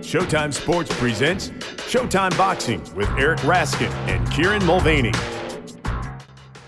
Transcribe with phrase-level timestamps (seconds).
[0.00, 1.48] Showtime Sports presents
[1.88, 5.12] Showtime Boxing with Eric Raskin and Kieran Mulvaney.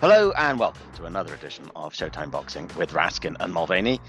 [0.00, 4.00] Hello and welcome to another edition of Showtime Boxing with Raskin and Mulvaney.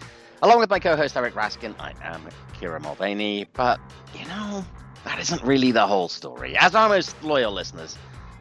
[0.41, 2.21] Along with my co-host Eric Raskin, I am
[2.59, 3.79] Kieran Mulvaney, but
[4.13, 4.65] you know,
[5.05, 6.57] that isn't really the whole story.
[6.57, 7.97] As our most loyal listeners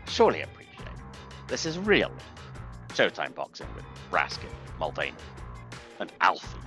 [0.08, 0.88] surely appreciate,
[1.46, 2.12] this is really
[2.88, 5.14] Showtime Boxing with Raskin, Mulvaney,
[6.00, 6.58] and Alfie.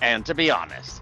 [0.00, 1.01] and to be honest,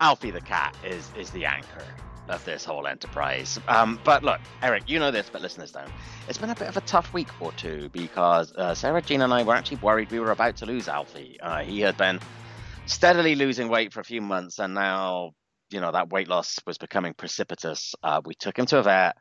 [0.00, 1.84] Alfie the cat is is the anchor
[2.28, 3.58] of this whole enterprise.
[3.68, 5.90] Um, but look, Eric, you know this, but listeners don't.
[6.28, 9.32] It's been a bit of a tough week or two because uh, Sarah Jean and
[9.32, 11.38] I were actually worried we were about to lose Alfie.
[11.40, 12.20] Uh, he had been
[12.86, 15.32] steadily losing weight for a few months, and now
[15.70, 17.94] you know that weight loss was becoming precipitous.
[18.02, 19.16] Uh, we took him to a vet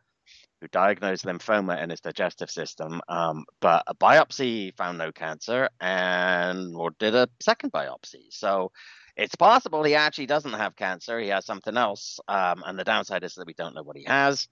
[0.61, 6.75] who diagnosed lymphoma in his digestive system, um, but a biopsy found no cancer, and
[6.75, 8.27] or did a second biopsy.
[8.29, 8.71] So
[9.19, 11.19] it's possible he actually doesn't have cancer.
[11.19, 12.19] He has something else.
[12.27, 14.47] Um, and the downside is that we don't know what he has.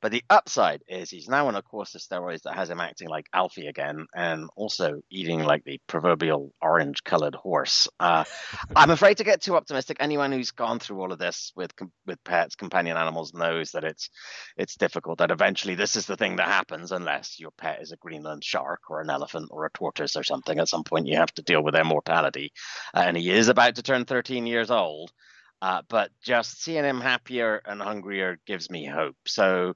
[0.00, 3.08] But the upside is he's now on a course of steroids that has him acting
[3.08, 7.88] like Alfie again and also eating like the proverbial orange colored horse.
[7.98, 8.24] Uh,
[8.76, 9.96] I'm afraid to get too optimistic.
[10.00, 11.72] Anyone who's gone through all of this with
[12.06, 14.10] with pets, companion animals, knows that it's
[14.56, 15.18] it's difficult.
[15.18, 18.82] That eventually this is the thing that happens unless your pet is a Greenland shark
[18.90, 20.58] or an elephant or a tortoise or something.
[20.58, 22.52] At some point, you have to deal with their mortality.
[22.94, 25.12] Uh, and he is about to turn 13 years old.
[25.60, 29.16] Uh, but just seeing him happier and hungrier gives me hope.
[29.26, 29.74] So,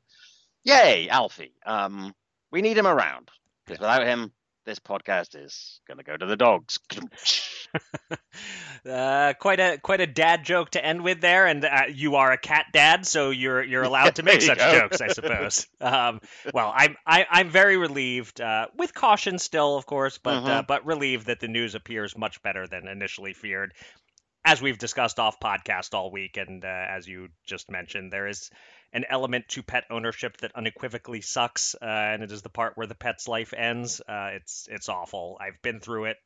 [0.62, 1.54] yay, Alfie.
[1.66, 2.14] Um,
[2.52, 3.30] we need him around
[3.66, 4.32] because without him,
[4.64, 6.78] this podcast is going to go to the dogs.
[8.88, 12.30] uh, quite a quite a dad joke to end with there, and uh, you are
[12.30, 14.80] a cat dad, so you're you're allowed to make such go.
[14.80, 15.66] jokes, I suppose.
[15.82, 16.20] Um,
[16.54, 20.34] well, I'm I, am i am very relieved, uh, with caution still, of course, but
[20.34, 20.66] uh, mm-hmm.
[20.68, 23.74] but relieved that the news appears much better than initially feared
[24.44, 28.50] as we've discussed off podcast all week, and uh, as you just mentioned, there is
[28.92, 32.86] an element to pet ownership that unequivocally sucks, uh, and it is the part where
[32.86, 34.00] the pet's life ends.
[34.00, 35.38] Uh, it's it's awful.
[35.40, 36.16] I've been through it.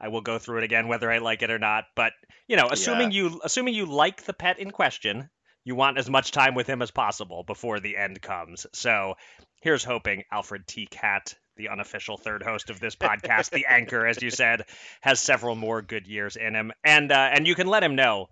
[0.00, 1.84] I will go through it again, whether I like it or not.
[1.94, 2.12] But
[2.46, 3.22] you know, assuming yeah.
[3.22, 5.28] you assuming you like the pet in question,
[5.64, 8.66] you want as much time with him as possible before the end comes.
[8.72, 9.14] So
[9.62, 10.86] here's hoping Alfred T.
[10.86, 14.64] Cat the unofficial third host of this podcast, the anchor, as you said,
[15.00, 18.28] has several more good years in him, and uh, and you can let him know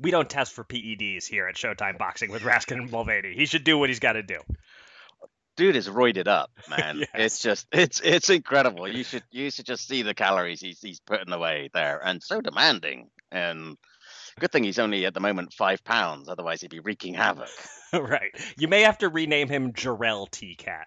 [0.00, 3.34] we don't test for PEDs here at Showtime Boxing with Raskin and Mulvaney.
[3.34, 4.38] He should do what he's got to do.
[5.56, 6.98] Dude is roided up, man.
[7.00, 7.08] yes.
[7.14, 8.86] It's just it's it's incredible.
[8.86, 12.40] You should you should just see the calories he's he's putting away there, and so
[12.40, 13.10] demanding.
[13.32, 13.76] And
[14.38, 16.28] good thing he's only at the moment five pounds.
[16.28, 17.48] Otherwise, he'd be wreaking havoc.
[17.92, 18.30] right.
[18.56, 20.86] You may have to rename him Jarrell T Cat.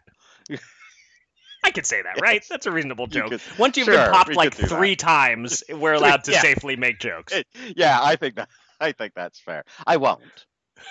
[1.63, 2.43] I could say that, right?
[2.49, 3.31] That's a reasonable joke.
[3.31, 4.99] You could, Once you've sure, been popped like three that.
[4.99, 6.41] times, we're allowed to yeah.
[6.41, 7.33] safely make jokes.
[7.75, 8.49] Yeah, I think that
[8.79, 9.63] I think that's fair.
[9.85, 10.21] I won't.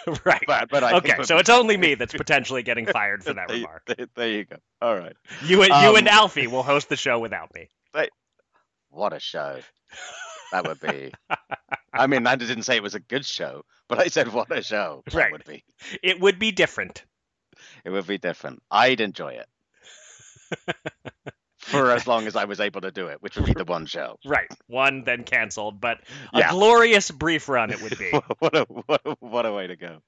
[0.24, 0.44] right.
[0.46, 3.56] But, but I okay, so it's only me that's potentially getting fired for that there,
[3.56, 3.82] remark.
[3.86, 4.56] There, there, you go.
[4.80, 5.16] All right.
[5.44, 7.68] You and um, you and Alfie will host the show without me.
[8.90, 9.58] what a show.
[10.52, 11.12] That would be.
[11.92, 14.62] I mean, I didn't say it was a good show, but I said what a
[14.62, 15.32] show that right.
[15.32, 15.64] would be.
[16.02, 17.04] It would be different.
[17.84, 18.62] It would be different.
[18.70, 19.46] I'd enjoy it
[21.70, 23.86] for as long as I was able to do it, which would be the one
[23.86, 24.18] show.
[24.30, 25.98] Right, one then canceled, but
[26.32, 26.50] a yeah.
[26.50, 28.10] glorious brief run it would be.
[28.38, 29.98] what, a, what, a, what a way to go!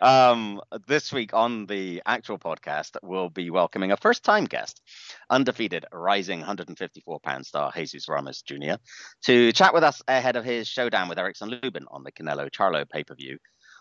[0.00, 4.82] Um, this week on the actual podcast, we'll be welcoming a first-time guest,
[5.30, 8.74] undefeated rising 154 pound star Jesus Ramos Jr.,
[9.24, 12.88] to chat with us ahead of his showdown with Erickson Lubin on the Canelo Charlo
[12.88, 13.38] pay-per-view.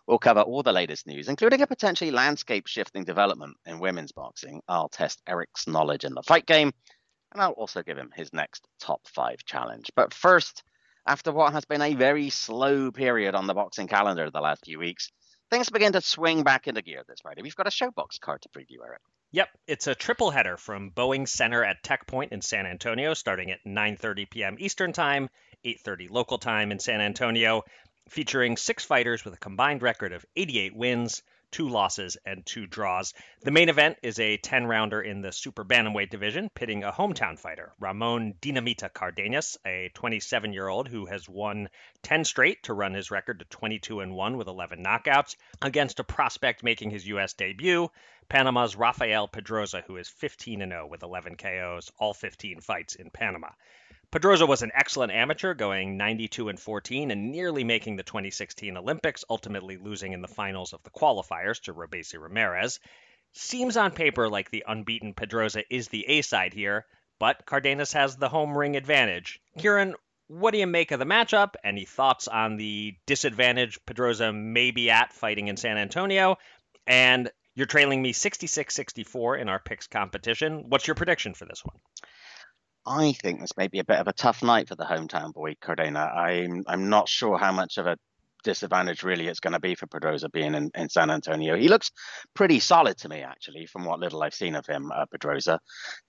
[0.10, 4.64] We'll cover all the latest news, including a potentially landscape shifting development in women's boxing.
[4.68, 6.74] I'll test Eric's knowledge in the fight game,
[7.32, 9.92] and I'll also give him his next top five challenge.
[9.96, 10.64] But first,
[11.06, 14.80] after what has been a very slow period on the boxing calendar the last few
[14.80, 15.12] weeks,
[15.52, 17.44] things begin to swing back into gear this Friday.
[17.44, 19.02] We've got a ShoBox card to preview, Eric.
[19.32, 23.52] Yep, it's a triple header from Boeing Center at Tech Port in San Antonio, starting
[23.52, 24.56] at 9:30 p.m.
[24.58, 25.30] Eastern Time,
[25.64, 27.64] 8:30 local time in San Antonio
[28.10, 33.14] featuring six fighters with a combined record of 88 wins, two losses, and two draws.
[33.42, 37.40] The main event is a 10 rounder in the super bantamweight division, pitting a hometown
[37.40, 41.70] fighter, Ramon Dinamita Cardenas, a 27 year old who has won
[42.04, 46.04] 10 straight to run his record to 22 and 1 with 11 knockouts, against a
[46.04, 47.34] prospect making his U.S.
[47.34, 47.90] debut,
[48.28, 53.10] Panama's Rafael Pedroza, who is 15 and 0 with 11 KOs, all 15 fights in
[53.10, 53.50] Panama.
[54.12, 59.24] Pedroza was an excellent amateur, going 92 and 14 and nearly making the 2016 Olympics,
[59.30, 62.80] ultimately losing in the finals of the qualifiers to Robeisy Ramirez.
[63.34, 66.88] Seems on paper like the unbeaten Pedroza is the A side here,
[67.20, 69.40] but Cardenas has the home ring advantage.
[69.60, 69.94] Kieran,
[70.26, 71.54] what do you make of the matchup?
[71.64, 76.40] Any thoughts on the disadvantage Pedroza may be at fighting in San Antonio?
[76.88, 80.70] And you're trailing me 66 64 in our picks competition.
[80.70, 81.78] What's your prediction for this one?
[82.86, 85.56] I think this may be a bit of a tough night for the hometown boy,
[85.62, 86.16] Cardena.
[86.16, 87.98] I'm I'm not sure how much of a
[88.44, 91.56] disadvantage really it's going to be for Pedroza being in, in San Antonio.
[91.56, 91.92] He looks
[92.34, 95.60] pretty solid to me, actually, from what little I've seen of him, uh, Pedroza.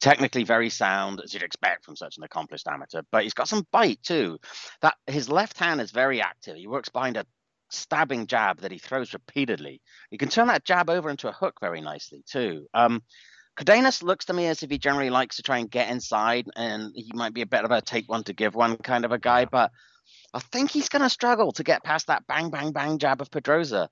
[0.00, 3.66] Technically very sound, as you'd expect from such an accomplished amateur, but he's got some
[3.72, 4.38] bite too.
[4.82, 6.56] That His left hand is very active.
[6.56, 7.26] He works behind a
[7.70, 9.80] stabbing jab that he throws repeatedly.
[10.10, 12.66] He can turn that jab over into a hook very nicely too.
[12.74, 13.02] Um,
[13.60, 16.92] Cardenas looks to me as if he generally likes to try and get inside, and
[16.94, 19.18] he might be a bit of a take one to give one kind of a
[19.18, 19.70] guy, but
[20.32, 23.30] I think he's going to struggle to get past that bang, bang, bang jab of
[23.30, 23.88] Pedroza.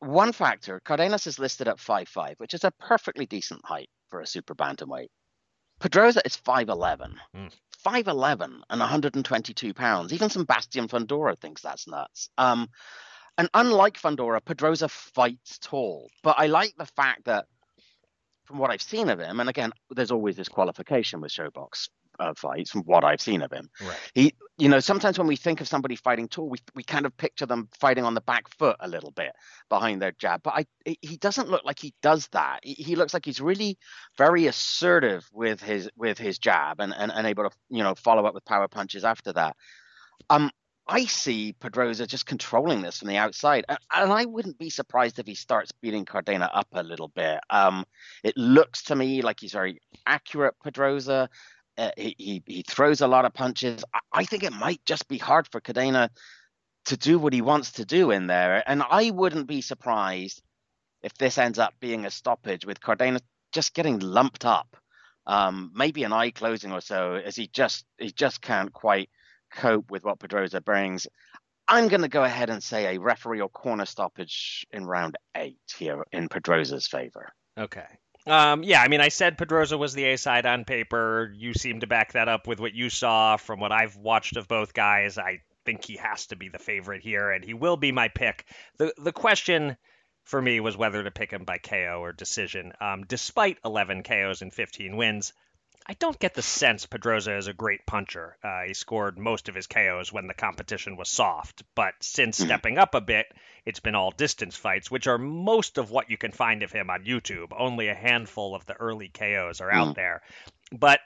[0.00, 4.20] One factor, Cardenas is listed at five five, which is a perfectly decent height for
[4.20, 5.08] a super bantamweight.
[5.80, 7.14] Pedroza is 5'11.
[7.34, 7.52] Mm.
[7.86, 10.12] 5'11 and 122 pounds.
[10.12, 12.28] Even some Sebastian Fundora thinks that's nuts.
[12.36, 12.68] Um,
[13.38, 16.10] and unlike Fundora, Pedroza fights tall.
[16.22, 17.46] But I like the fact that,
[18.48, 22.32] from what I've seen of him, and again, there's always this qualification with ShoBox uh,
[22.34, 23.68] fights from what I've seen of him.
[23.78, 23.96] Right.
[24.14, 27.14] He, you know, sometimes when we think of somebody fighting tall, we we kind of
[27.18, 29.32] picture them fighting on the back foot a little bit
[29.68, 30.42] behind their jab.
[30.42, 30.66] But I,
[31.02, 32.60] he doesn't look like he does that.
[32.62, 33.76] He, he looks like he's really
[34.16, 38.24] very assertive with his with his jab and, and and able to you know follow
[38.24, 39.56] up with power punches after that.
[40.30, 40.50] Um,
[40.88, 45.26] I see Pedroza just controlling this from the outside, and, I wouldn't be surprised if
[45.26, 47.40] he starts beating Cardena up a little bit.
[47.50, 47.84] Um,
[48.24, 51.28] it looks to me like he's very accurate, Pedroza.
[51.76, 53.84] Uh, he, he, he throws a lot of punches.
[54.12, 56.08] I, think it might just be hard for Cadena
[56.86, 58.64] to do what he wants to do in there.
[58.66, 60.42] And I wouldn't be surprised
[61.02, 63.20] if this ends up being a stoppage with Cardena
[63.52, 64.76] just getting lumped up.
[65.26, 69.10] Um, maybe an eye closing or so, as he just he just can't quite
[69.50, 71.06] cope with what Pedroza brings.
[71.66, 75.58] I'm going to go ahead and say a referee or corner stoppage in round eight
[75.76, 77.32] here in Pedroza's favor.
[77.58, 77.86] Okay.
[78.26, 81.32] Um, yeah, I mean, I said Pedroza was the A side on paper.
[81.34, 84.48] You seem to back that up with what you saw from what I've watched of
[84.48, 85.18] both guys.
[85.18, 88.46] I think he has to be the favorite here, and he will be my pick.
[88.78, 89.76] the The question
[90.24, 92.72] for me was whether to pick him by KO or decision.
[92.80, 95.32] Um, despite 11 KOs and 15 wins,
[95.90, 98.36] I don't get the sense Pedroza is a great puncher.
[98.44, 102.46] Uh, he scored most of his KOs when the competition was soft, but since mm-hmm.
[102.46, 103.26] stepping up a bit,
[103.64, 106.90] it's been all distance fights, which are most of what you can find of him
[106.90, 107.52] on YouTube.
[107.56, 109.94] Only a handful of the early KOs are out mm.
[109.94, 110.20] there.
[110.70, 111.00] But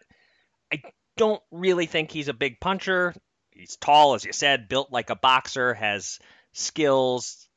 [0.72, 0.82] I
[1.16, 3.14] don't really think he's a big puncher.
[3.52, 6.18] He's tall, as you said, built like a boxer, has
[6.54, 7.48] skills.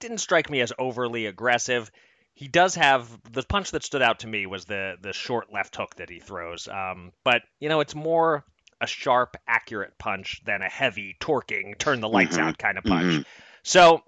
[0.00, 1.92] Didn't strike me as overly aggressive
[2.34, 5.76] he does have the punch that stood out to me was the the short left
[5.76, 6.68] hook that he throws.
[6.68, 8.44] Um, but you know, it's more
[8.80, 12.48] a sharp, accurate punch than a heavy, torquing, turn the lights mm-hmm.
[12.48, 13.12] out kind of punch.
[13.12, 13.22] Mm-hmm.
[13.62, 14.02] So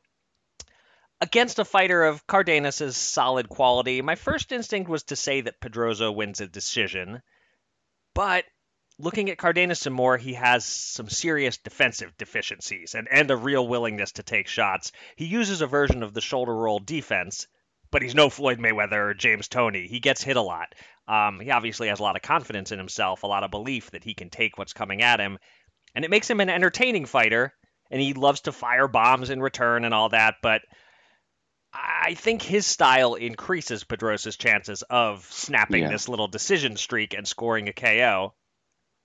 [1.21, 6.13] against a fighter of Cardenas's solid quality, my first instinct was to say that Pedroza
[6.13, 7.23] wins a decision.
[8.15, 8.45] But
[8.99, 13.67] looking at Cardenas some more, he has some serious defensive deficiencies and, and a real
[13.67, 14.93] willingness to take shots.
[15.15, 17.47] He uses a version of the shoulder roll defense
[17.95, 19.87] but he's no Floyd Mayweather or James Toney.
[19.87, 20.75] He gets hit a lot.
[21.07, 24.03] Um, he obviously has a lot of confidence in himself, a lot of belief that
[24.03, 25.39] he can take what's coming at him,
[25.95, 27.55] and it makes him an entertaining fighter.
[27.93, 30.63] And he loves to fire bombs in return and all that, but
[31.73, 35.91] I think his style increases Pedroza's chances of snapping yeah.
[35.91, 38.35] this little decision streak and scoring a KO.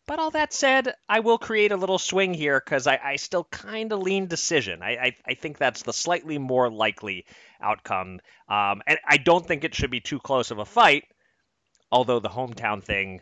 [0.07, 3.43] But all that said, I will create a little swing here because I, I, still
[3.43, 4.81] kind of lean decision.
[4.81, 7.25] I, I, I, think that's the slightly more likely
[7.61, 8.19] outcome.
[8.47, 11.03] Um, and I don't think it should be too close of a fight,
[11.91, 13.21] although the hometown thing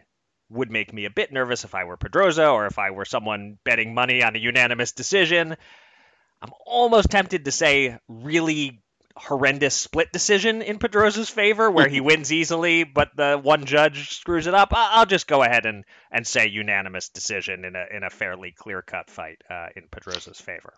[0.49, 3.57] would make me a bit nervous if I were Pedroza or if I were someone
[3.63, 5.57] betting money on a unanimous decision.
[6.41, 8.81] I'm almost tempted to say really
[9.17, 14.47] horrendous split decision in Pedroza's favor where he wins easily, but the one judge screws
[14.47, 14.69] it up.
[14.71, 18.81] I'll just go ahead and, and say unanimous decision in a in a fairly clear
[18.81, 20.73] cut fight uh, in Pedroza's favor.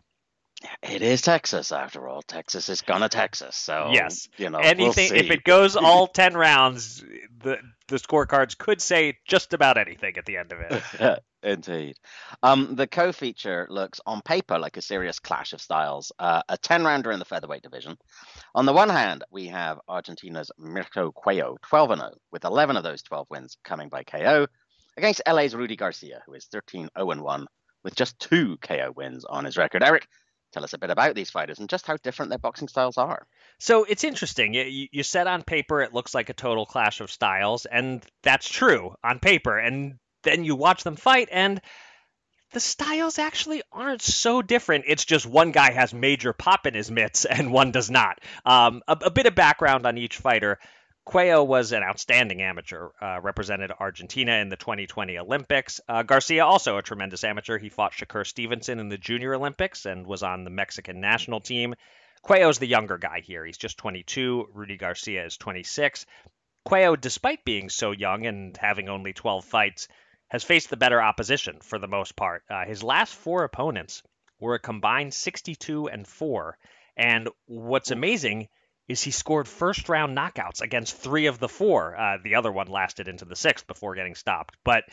[0.83, 2.21] It is Texas, after all.
[2.21, 5.11] Texas is gonna Texas, so yes, you know anything.
[5.11, 7.03] We'll if it goes all ten rounds,
[7.41, 11.23] the the scorecards could say just about anything at the end of it.
[11.43, 11.95] Indeed.
[12.43, 16.11] Um, the co-feature looks on paper like a serious clash of styles.
[16.19, 17.97] Uh, a ten rounder in the featherweight division.
[18.53, 22.83] On the one hand, we have Argentina's Mirko Cuello, 12 and 0, with 11 of
[22.83, 24.47] those 12 wins coming by KO,
[24.97, 27.47] against LA's Rudy Garcia, who is 13 0 1,
[27.83, 29.83] with just two KO wins on his record.
[29.83, 30.07] Eric,
[30.51, 33.25] tell us a bit about these fighters and just how different their boxing styles are.
[33.59, 34.53] So it's interesting.
[34.53, 38.49] You, you said on paper it looks like a total clash of styles, and that's
[38.49, 39.57] true on paper.
[39.57, 41.61] And then you watch them fight, and
[42.51, 44.85] the styles actually aren't so different.
[44.87, 48.19] It's just one guy has major pop in his mitts and one does not.
[48.45, 50.57] Um, a, a, bit of background on each fighter.
[51.09, 55.81] Cuello was an outstanding amateur, uh, represented Argentina in the 2020 Olympics.
[55.89, 57.57] Uh, Garcia, also a tremendous amateur.
[57.57, 61.73] He fought Shakur Stevenson in the Junior Olympics and was on the Mexican national team.
[62.23, 63.43] Cuello's the younger guy here.
[63.43, 64.49] He's just 22.
[64.53, 66.05] Rudy Garcia is 26.
[66.67, 69.87] Cuello, despite being so young and having only 12 fights,
[70.27, 72.43] has faced the better opposition for the most part.
[72.47, 74.03] Uh, his last four opponents
[74.39, 76.55] were a combined 62 and 4.
[76.95, 78.47] And what's amazing
[78.89, 81.95] is he scored first round knockouts against three of the four.
[81.95, 84.57] Uh, the other one lasted into the sixth before getting stopped.
[84.63, 84.83] But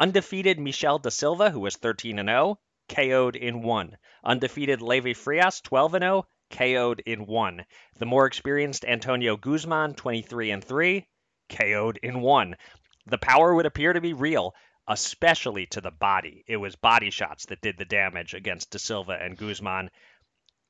[0.00, 2.58] undefeated Michel da Silva, who was 13 and 0,
[2.88, 3.98] KO'd in one.
[4.24, 7.66] Undefeated Leve Frias, 12 and 0, KO'd in one.
[7.98, 11.06] The more experienced Antonio Guzman, 23 and 3,
[11.50, 12.56] KO'd in one.
[13.06, 14.54] The power would appear to be real,
[14.88, 16.44] especially to the body.
[16.46, 19.90] It was body shots that did the damage against Da Silva and Guzman.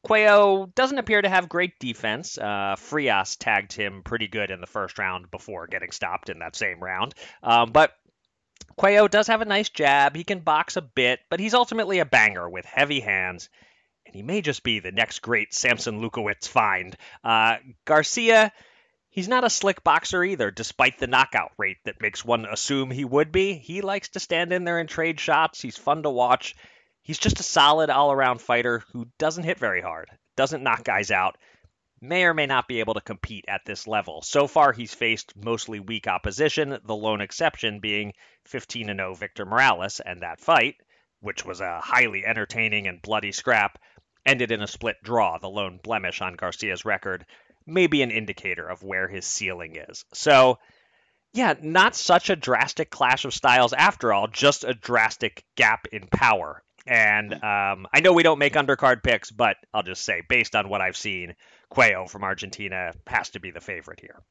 [0.05, 2.37] Cuello doesn't appear to have great defense.
[2.37, 6.57] Uh, Frias tagged him pretty good in the first round before getting stopped in that
[6.57, 7.15] same round.
[7.43, 7.93] Um, but
[8.79, 10.15] Cuello does have a nice jab.
[10.15, 13.49] He can box a bit, but he's ultimately a banger with heavy hands.
[14.05, 16.97] And he may just be the next great Samson Lewkowicz find.
[17.23, 17.57] Uh,
[17.87, 18.53] Garcia
[19.15, 23.05] He's not a slick boxer either, despite the knockout rate that makes one assume he
[23.05, 23.55] would be.
[23.55, 25.61] He likes to stand in there and trade shots.
[25.61, 26.57] He's fun to watch.
[27.05, 31.13] He's just a solid all around fighter who doesn't hit very hard, doesn't knock guys
[31.13, 31.39] out,
[32.01, 34.23] may or may not be able to compete at this level.
[34.23, 38.15] So far, he's faced mostly weak opposition, the lone exception being
[38.47, 40.75] 15 0 Victor Morales, and that fight,
[41.21, 43.79] which was a highly entertaining and bloody scrap,
[44.27, 47.25] ended in a split draw, the lone blemish on Garcia's record
[47.67, 50.05] maybe an indicator of where his ceiling is.
[50.13, 50.59] So,
[51.33, 56.07] yeah, not such a drastic clash of styles after all, just a drastic gap in
[56.09, 56.63] power.
[56.87, 60.69] And um, I know we don't make undercard picks, but I'll just say, based on
[60.69, 61.35] what I've seen,
[61.73, 64.23] Cuello from Argentina has to be the favorite here.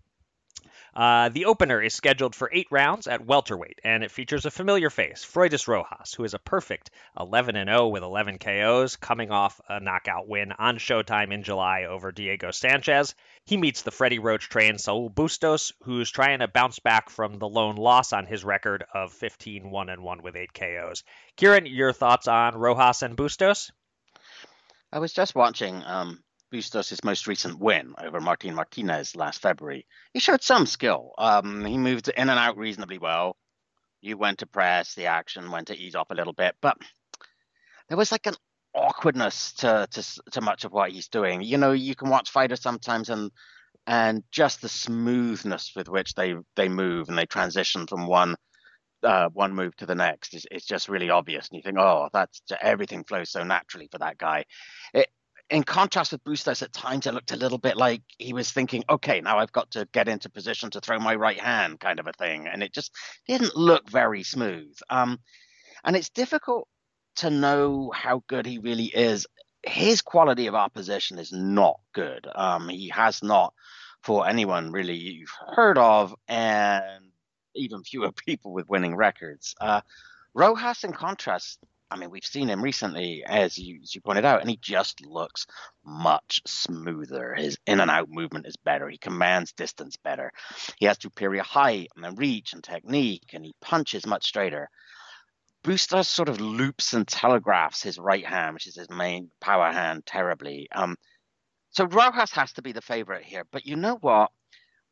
[0.95, 4.91] Uh, the opener is scheduled for eight rounds at welterweight, and it features a familiar
[4.91, 9.79] face, Freudis Rojas, who is a perfect 11 0 with 11 KOs, coming off a
[9.79, 13.15] knockout win on Showtime in July over Diego Sanchez.
[13.45, 17.49] He meets the Freddie Roach trained Saul Bustos, who's trying to bounce back from the
[17.49, 21.03] lone loss on his record of 15 1 1 with 8 KOs.
[21.37, 23.71] Kieran, your thoughts on Rojas and Bustos?
[24.91, 26.23] I was just watching um,
[26.53, 31.13] Bustos' most recent win over Martin Martinez last February, he showed some skill.
[31.17, 33.35] Um, he moved in and out reasonably well.
[34.01, 36.77] You went to press, the action went to ease off a little bit, but
[37.89, 38.35] there was like an
[38.75, 41.41] awkwardness to, to to much of what he's doing.
[41.41, 43.31] You know, you can watch fighters sometimes and
[43.87, 48.35] and just the smoothness with which they they move and they transition from one
[49.01, 52.09] uh, one move to the next is it's just really obvious, and you think, oh,
[52.13, 54.45] that's everything flows so naturally for that guy.
[54.93, 55.07] It,
[55.49, 58.83] in contrast with Bustos, at times it looked a little bit like he was thinking,
[58.89, 62.07] okay, now I've got to get into position to throw my right hand, kind of
[62.07, 62.91] a thing, and it just
[63.27, 64.75] didn't look very smooth.
[64.89, 65.19] Um,
[65.83, 66.67] and it's difficult
[67.17, 69.27] to know how good he really is.
[69.63, 72.27] His quality of opposition is not good.
[72.33, 73.53] Um, he has not
[74.01, 77.11] for anyone really you've heard of, and
[77.55, 79.55] even fewer people with winning records.
[79.59, 79.81] Uh,
[80.33, 81.59] Rojas, in contrast,
[81.91, 85.05] I mean, we've seen him recently, as you, as you pointed out, and he just
[85.05, 85.45] looks
[85.85, 87.35] much smoother.
[87.35, 88.89] His in and out movement is better.
[88.89, 90.31] He commands distance better.
[90.77, 94.69] He has superior height and reach and technique, and he punches much straighter.
[95.63, 100.05] Bustos sort of loops and telegraphs his right hand, which is his main power hand,
[100.05, 100.67] terribly.
[100.73, 100.97] Um,
[101.69, 103.43] so Rojas has to be the favorite here.
[103.51, 104.31] But you know what?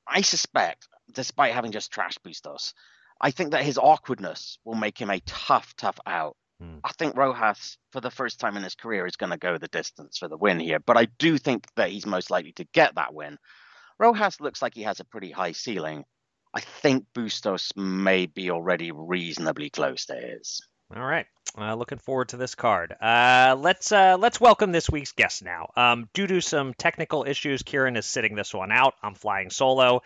[0.08, 2.74] I suspect, despite having just trashed Bustos,
[3.20, 6.36] I think that his awkwardness will make him a tough, tough out.
[6.62, 6.78] Hmm.
[6.84, 9.68] I think Rojas, for the first time in his career, is going to go the
[9.68, 10.80] distance for the win here.
[10.80, 13.40] But I do think that he's most likely to get that win.
[13.98, 16.06] Rojas looks like he has a pretty high ceiling.
[16.54, 20.62] I think Bustos may be already reasonably close to his.
[20.96, 21.26] All right,
[21.58, 22.94] uh, looking forward to this card.
[23.02, 25.72] Uh, let's uh, let's welcome this week's guest now.
[25.78, 28.96] Um, due to some technical issues, Kieran is sitting this one out.
[29.02, 30.02] I'm flying solo,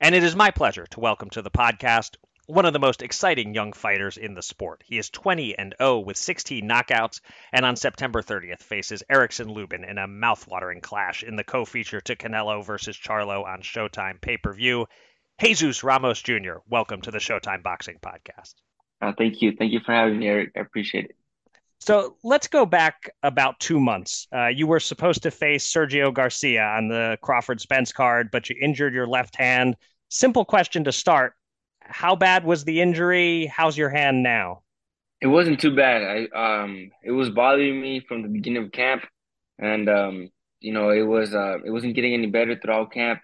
[0.00, 2.16] and it is my pleasure to welcome to the podcast
[2.48, 4.82] one of the most exciting young fighters in the sport.
[4.86, 7.20] He is 20 and 0 with 16 knockouts,
[7.52, 12.16] and on September 30th faces Erickson Lubin in a mouthwatering clash in the co-feature to
[12.16, 14.86] Canelo versus Charlo on Showtime pay-per-view.
[15.38, 18.54] Jesus Ramos Jr., welcome to the Showtime Boxing Podcast.
[19.02, 19.52] Uh, thank you.
[19.52, 20.52] Thank you for having me, Eric.
[20.56, 21.16] I appreciate it.
[21.80, 24.26] So let's go back about two months.
[24.34, 28.56] Uh, you were supposed to face Sergio Garcia on the Crawford Spence card, but you
[28.58, 29.76] injured your left hand.
[30.08, 31.34] Simple question to start
[31.88, 33.46] how bad was the injury?
[33.46, 34.62] How's your hand now?
[35.20, 36.02] It wasn't too bad.
[36.02, 39.04] I um it was bothering me from the beginning of camp
[39.58, 40.30] and um
[40.60, 43.20] you know it was uh it wasn't getting any better throughout camp.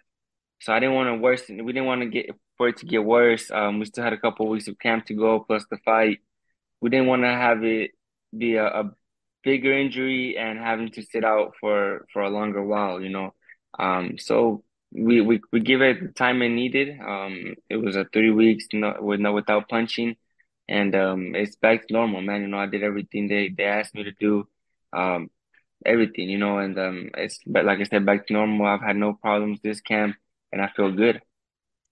[0.61, 3.05] So I didn't want to worsen we didn't want to get for it to get
[3.05, 3.51] worse.
[3.51, 6.19] Um we still had a couple of weeks of camp to go plus the fight.
[6.81, 7.93] We didn't want to have it
[8.37, 8.91] be a, a
[9.45, 13.35] bigger injury and having to sit out for for a longer while, you know.
[13.79, 16.99] Um so we we we give it the time it needed.
[17.01, 20.17] Um it was a three weeks no, with without punching
[20.69, 22.43] and um, it's back to normal, man.
[22.43, 24.49] You know, I did everything they they asked me to do,
[24.93, 25.31] um,
[25.85, 28.67] everything, you know, and um, it's but like I said, back to normal.
[28.67, 30.17] I've had no problems this camp,
[30.53, 31.21] and I feel good.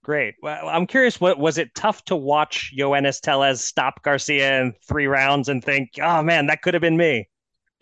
[0.03, 0.35] Great.
[0.41, 1.21] Well, I'm curious.
[1.21, 5.91] What was it tough to watch Yoenis Tellez stop Garcia in three rounds and think,
[6.01, 7.27] "Oh man, that could have been me."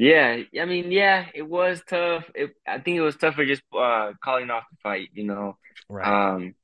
[0.02, 2.24] Yeah, I mean, yeah, it was tough.
[2.34, 5.58] It, I think it was tougher just uh, calling off the fight, you know.
[5.90, 6.08] Right.
[6.34, 6.56] Um,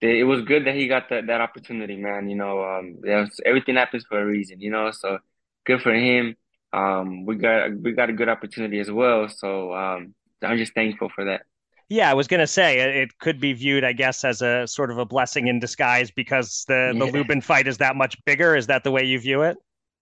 [0.00, 2.30] it was good that he got that that opportunity, man.
[2.30, 4.92] You know, um, was, everything happens for a reason, you know.
[4.92, 5.18] So
[5.66, 6.36] good for him.
[6.72, 9.28] Um, we got we got a good opportunity as well.
[9.28, 11.42] So um, I'm just thankful for that.
[11.90, 14.96] Yeah, I was gonna say it could be viewed, I guess, as a sort of
[14.96, 18.56] a blessing in disguise because the the Lubin fight is that much bigger.
[18.56, 19.58] Is that the way you view it?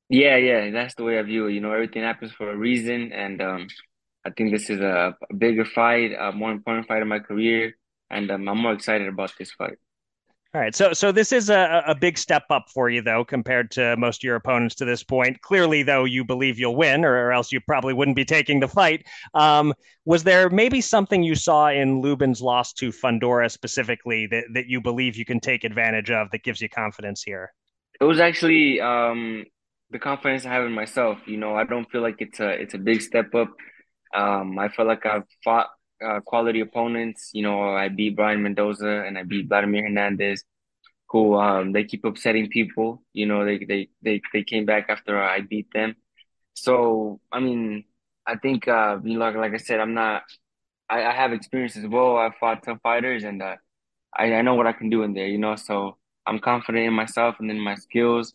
[0.08, 1.52] Yeah, yeah, that's the way I view it.
[1.52, 3.68] You know, everything happens for a reason, and um,
[4.24, 7.74] I think this is a, bigger fight, a more important fight in my career,
[8.10, 9.76] and um, I'm more excited about this fight.
[10.54, 13.70] All right, so so this is a, a big step up for you, though, compared
[13.72, 15.42] to most of your opponents to this point.
[15.42, 18.66] Clearly, though, you believe you'll win, or, or else you probably wouldn't be taking the
[18.66, 19.06] fight.
[19.34, 19.74] Um,
[20.06, 24.80] was there maybe something you saw in Lubin's loss to Fundora specifically that, that you
[24.80, 27.52] believe you can take advantage of that gives you confidence here?
[28.00, 29.44] It was actually um,
[29.90, 31.18] the confidence I have in myself.
[31.26, 33.50] You know, I don't feel like it's a it's a big step up.
[34.14, 35.68] Um, I feel like I've fought
[36.04, 37.30] uh, quality opponents.
[37.34, 40.44] You know, I beat Brian Mendoza and I beat Vladimir Hernandez,
[41.10, 43.02] who um they keep upsetting people.
[43.12, 45.96] You know, they they they they came back after I beat them.
[46.54, 47.84] So I mean,
[48.26, 50.24] I think uh, you know, like like I said, I'm not.
[50.90, 52.16] I, I have experience as well.
[52.16, 53.56] I fought tough fighters, and uh,
[54.16, 55.26] I I know what I can do in there.
[55.28, 58.34] You know, so I'm confident in myself and in my skills.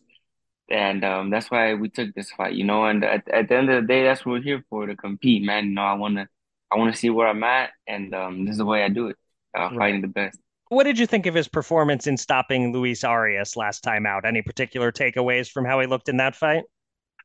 [0.70, 2.86] And um, that's why we took this fight, you know.
[2.86, 5.42] And at, at the end of the day, that's what we're here for to compete,
[5.42, 5.66] man.
[5.66, 6.28] You know, I wanna
[6.72, 9.08] I want to see where I'm at, and um, this is the way I do
[9.08, 9.16] it,
[9.56, 9.78] uh, right.
[9.78, 10.38] fighting the best.
[10.70, 14.24] What did you think of his performance in stopping Luis Arias last time out?
[14.24, 16.64] Any particular takeaways from how he looked in that fight?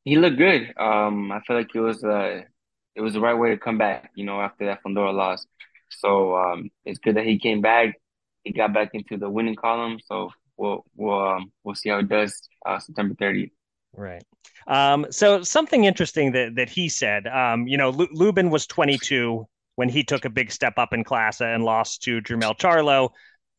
[0.04, 0.73] He looked good.
[0.78, 2.41] Um, I feel like it was uh,
[2.95, 5.45] it was the right way to come back, you know, after that Fundora loss.
[5.89, 7.95] So um, it's good that he came back.
[8.43, 9.99] He got back into the winning column.
[10.06, 13.52] So we'll we'll um, we'll see how it does uh, September 30th.
[13.93, 14.24] Right.
[14.67, 19.48] Um, so something interesting that that he said, um, you know, L- Lubin was 22
[19.76, 23.10] when he took a big step up in class and lost to Jermell Charlo.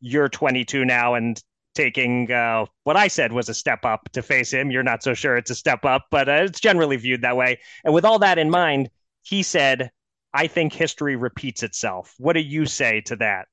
[0.01, 1.43] You're 22 now and
[1.75, 4.71] taking uh, what I said was a step up to face him.
[4.71, 7.59] You're not so sure it's a step up, but uh, it's generally viewed that way.
[7.85, 8.91] And with all that in mind,
[9.23, 9.91] he said,
[10.35, 13.47] "I think history repeats itself." What do you say to that?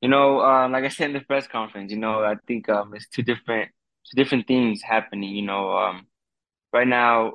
[0.00, 2.94] You know, um, like I said in the press conference, you know, I think um,
[2.94, 3.70] it's two different,
[4.10, 5.34] two different things happening.
[5.34, 6.06] You know, um,
[6.72, 7.34] right now,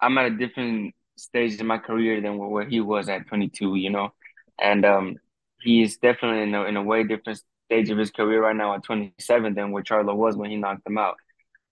[0.00, 3.74] I'm at a different stage in my career than where he was at 22.
[3.76, 4.12] You know,
[4.60, 5.16] and um,
[5.60, 8.84] he's definitely in a, in a way different stage of his career right now at
[8.84, 11.16] 27 than where Charlo was when he knocked him out.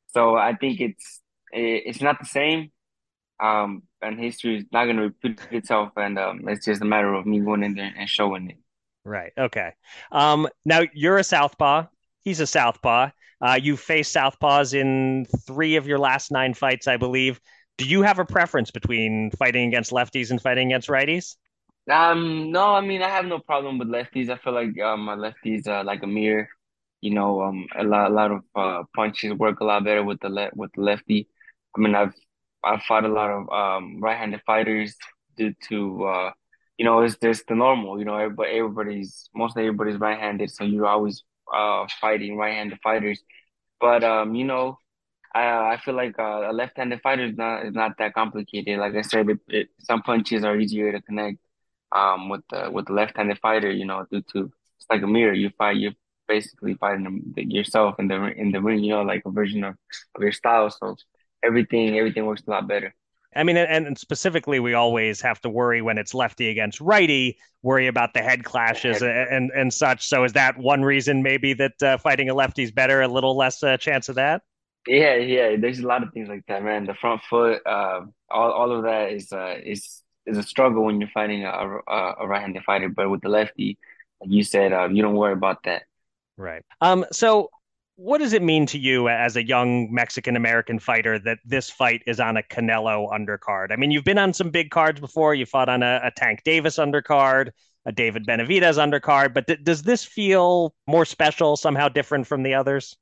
[0.09, 1.21] So I think it's
[1.53, 2.73] it's not the same,
[3.41, 7.15] um, and history is not going to repeat itself, and um, it's just a matter
[7.15, 8.59] of me going in there and showing it.
[9.07, 9.33] Right.
[9.39, 9.71] Okay.
[10.11, 11.87] Um, now you're a southpaw.
[12.25, 13.11] He's a southpaw.
[13.41, 17.41] Uh, you faced southpaws in three of your last nine fights, I believe.
[17.79, 21.37] Do you have a preference between fighting against lefties and fighting against righties?
[21.91, 24.29] Um, no, I mean I have no problem with lefties.
[24.29, 26.49] I feel like um, my lefties are like a mirror.
[27.01, 30.19] You know, um, a lot, a lot of uh, punches work a lot better with
[30.21, 31.29] the le with the lefty.
[31.77, 32.15] I mean, I've
[32.65, 34.97] I've fought a lot of um right-handed fighters
[35.37, 36.31] due to uh
[36.79, 40.87] you know, it's just the normal, you know, everybody, everybody's, most everybody's right-handed, so you're
[40.87, 43.21] always uh fighting right-handed fighters.
[43.81, 44.79] But um, you know,
[45.35, 48.79] I I feel like uh, a left-handed fighter is not is not that complicated.
[48.79, 51.39] Like I said, it, it, some punches are easier to connect
[51.93, 55.33] um with the with the left-handed fighter, you know, due to it's like a mirror.
[55.33, 55.93] You fight, you're
[56.29, 59.75] basically fighting yourself in the in the ring, you know, like a version of,
[60.17, 60.71] of your style.
[60.71, 60.97] So
[61.45, 62.95] everything everything works a lot better.
[63.37, 67.39] I mean, and, and, specifically, we always have to worry when it's lefty against righty,
[67.63, 70.07] worry about the head clashes and and, and such.
[70.07, 73.37] So, is that one reason maybe that uh, fighting a lefty is better, a little
[73.37, 74.43] less uh, chance of that?
[74.87, 75.57] Yeah, yeah.
[75.57, 76.87] There's a lot of things like that, man.
[76.87, 81.01] The front foot, uh, all all of that is uh, is is a struggle when
[81.01, 82.89] you're fighting a, a, a right-handed fighter.
[82.89, 83.79] But with the lefty,
[84.21, 85.83] like you said, uh, you don't worry about that.
[86.37, 86.63] Right.
[86.81, 87.05] Um.
[87.13, 87.51] So
[87.97, 92.03] what does it mean to you as a young Mexican American fighter that this fight
[92.07, 93.73] is on a Canelo undercard?
[93.73, 95.35] I mean, you've been on some big cards before.
[95.35, 97.51] You fought on a, a Tank Davis undercard,
[97.87, 102.55] a David Benavidez undercard, but th- does this feel more special, somehow different from the
[102.55, 102.97] others?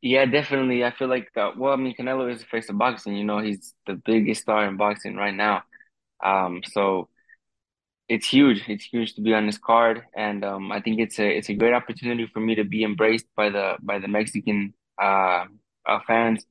[0.00, 0.84] Yeah, definitely.
[0.84, 3.14] I feel like, uh, well, I mean, Canelo is the face of boxing.
[3.14, 5.62] You know, he's the biggest star in boxing right now.
[6.24, 7.08] Um, so
[8.08, 8.64] it's huge.
[8.68, 11.54] It's huge to be on this card, and um, I think it's a it's a
[11.54, 15.44] great opportunity for me to be embraced by the by the Mexican uh,
[15.86, 16.44] uh fans.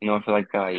[0.00, 0.70] You know, I feel like uh,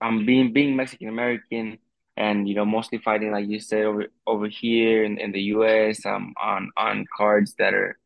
[0.00, 1.78] I'm being being Mexican American,
[2.16, 6.04] and you know, mostly fighting like you said over over here in, in the U.S.
[6.04, 7.98] Um, on on cards that are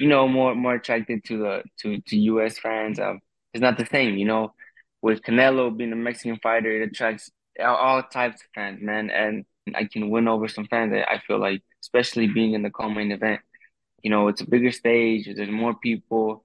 [0.00, 2.58] you know, more more attracted to the to to U.S.
[2.58, 2.98] fans.
[2.98, 3.20] Um,
[3.52, 4.54] it's not the same, you know.
[5.02, 7.30] With Canelo being a Mexican fighter, it attracts
[7.62, 9.10] all, all types of fans, man.
[9.10, 9.44] And
[9.76, 10.92] I can win over some fans.
[10.94, 13.40] I feel like, especially being in the co-main event,
[14.02, 15.28] you know, it's a bigger stage.
[15.34, 16.44] There's more people.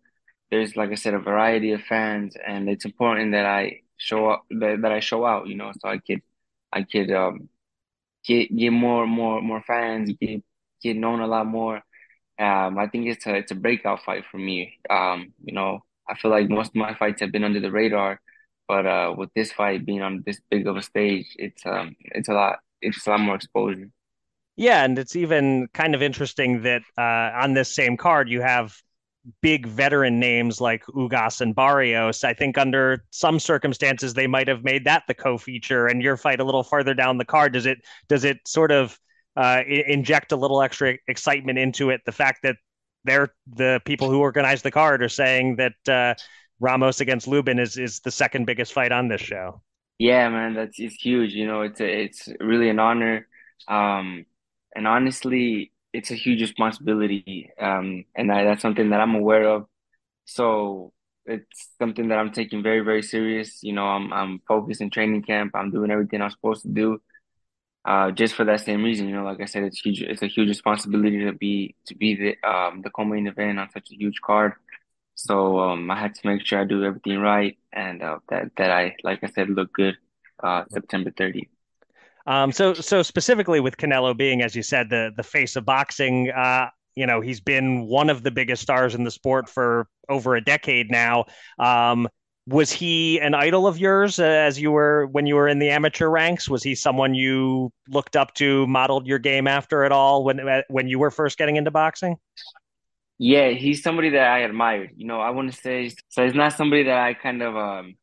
[0.52, 4.46] There's, like I said, a variety of fans, and it's important that I show up,
[4.52, 6.22] that, that I show out, you know, so I could,
[6.72, 7.50] I could um
[8.26, 10.44] get get more more more fans, get
[10.82, 11.82] get known a lot more
[12.40, 14.80] um, I think it's a it's a breakout fight for me.
[14.90, 18.22] Um, you know, I feel like most of my fights have been under the radar,
[18.68, 22.30] but uh, with this fight being on this big of a stage, it's um it's
[22.30, 23.90] a lot it's a lot more exposure.
[24.56, 28.76] Yeah, and it's even kind of interesting that uh, on this same card you have
[29.42, 32.24] big veteran names like Ugas and Barrios.
[32.24, 36.40] I think under some circumstances they might have made that the co-feature, and your fight
[36.40, 37.54] a little further down the card.
[37.54, 38.98] Does it does it sort of
[39.36, 42.02] uh, inject a little extra excitement into it.
[42.06, 42.56] The fact that
[43.04, 46.16] they're the people who organize the card are saying that uh,
[46.60, 49.62] Ramos against Lubin is is the second biggest fight on this show.
[49.98, 51.34] Yeah, man, that's it's huge.
[51.34, 53.28] You know, it's a, it's really an honor,
[53.68, 54.26] um,
[54.76, 59.68] and honestly, it's a huge responsibility, um, and I, that's something that I'm aware of.
[60.26, 60.94] So
[61.26, 63.64] it's something that I'm taking very very serious.
[63.64, 65.54] You know, I'm I'm focused in training camp.
[65.56, 67.02] I'm doing everything I'm supposed to do
[67.86, 69.10] uh, just for that same reason.
[69.10, 70.02] You know, like I said, it's huge.
[70.02, 73.92] It's a huge responsibility to be to be the um the co-main event on such
[73.92, 74.54] a huge card.
[75.16, 78.72] So um, I had to make sure I do everything right and uh, that that
[78.72, 79.98] I, like I said, look good
[80.44, 81.50] uh, September 30th.
[82.28, 86.32] Um, so so specifically with Canelo being, as you said, the the face of boxing.
[86.32, 90.36] Uh, you know, he's been one of the biggest stars in the sport for over
[90.36, 91.26] a decade now.
[91.60, 92.08] Um,
[92.48, 95.70] was he an idol of yours uh, as you were when you were in the
[95.70, 96.48] amateur ranks?
[96.48, 100.62] Was he someone you looked up to, modeled your game after at all when uh,
[100.70, 102.18] when you were first getting into boxing?
[103.18, 104.92] Yeah, he's somebody that I admired.
[104.98, 106.24] You know, I want to say so.
[106.24, 107.96] It's not somebody that I kind of um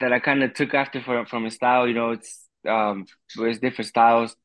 [0.00, 1.88] that I kind of took after from from his style.
[1.88, 4.36] You know, it's um there's different styles,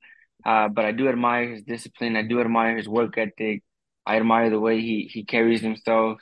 [0.45, 2.17] uh, but I do admire his discipline.
[2.17, 3.63] I do admire his work ethic.
[4.06, 6.19] I admire the way he he carries himself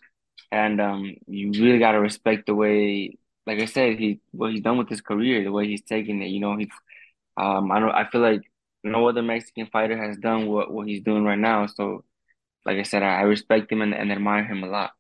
[0.52, 4.62] and um, you really got to respect the way, like I said, he what he's
[4.64, 6.28] done with his career, the way he's taking it.
[6.30, 6.70] You know, he's
[7.38, 8.42] um, I don't, I feel like
[8.84, 11.68] no other Mexican fighter has done what what he's doing right now.
[11.68, 12.04] So,
[12.66, 14.92] like I said, I, I respect him and, and admire him a lot.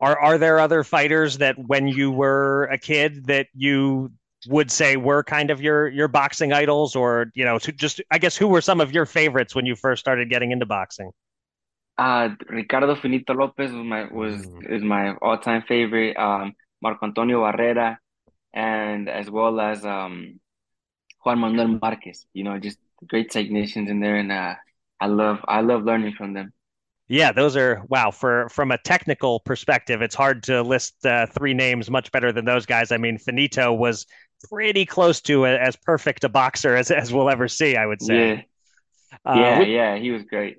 [0.00, 4.12] Are are there other fighters that when you were a kid that you
[4.46, 8.36] would say were kind of your your boxing idols, or you know, just I guess
[8.36, 11.10] who were some of your favorites when you first started getting into boxing?
[11.96, 14.70] Uh, Ricardo Finito Lopez was my was mm.
[14.70, 16.16] is my all time favorite.
[16.16, 17.96] Um, Marco Antonio Barrera,
[18.54, 20.38] and as well as um,
[21.24, 22.24] Juan Manuel Marquez.
[22.32, 24.54] You know, just great technicians in there, and uh,
[25.00, 26.52] I love I love learning from them.
[27.08, 28.10] Yeah, those are wow.
[28.10, 32.44] For from a technical perspective, it's hard to list uh, three names much better than
[32.44, 32.92] those guys.
[32.92, 34.06] I mean, Finito was
[34.50, 37.76] pretty close to a, as perfect a boxer as as we'll ever see.
[37.76, 38.46] I would say.
[39.24, 39.96] Yeah, uh, yeah, yeah.
[39.96, 40.58] He was great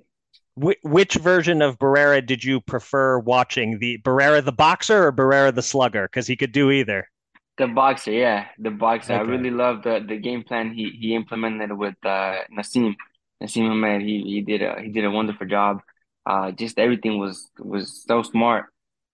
[0.56, 3.78] which version of Barrera did you prefer watching?
[3.78, 6.04] The Barrera the boxer or Barrera the slugger?
[6.04, 7.08] Because he could do either.
[7.56, 9.14] The boxer, yeah, the boxer.
[9.14, 9.20] Okay.
[9.20, 12.94] I really love the the game plan he he implemented with uh, Naseem
[13.42, 14.02] Naseem Hamed.
[14.02, 15.82] He he did a he did a wonderful job.
[16.26, 18.66] Uh, just everything was was so smart,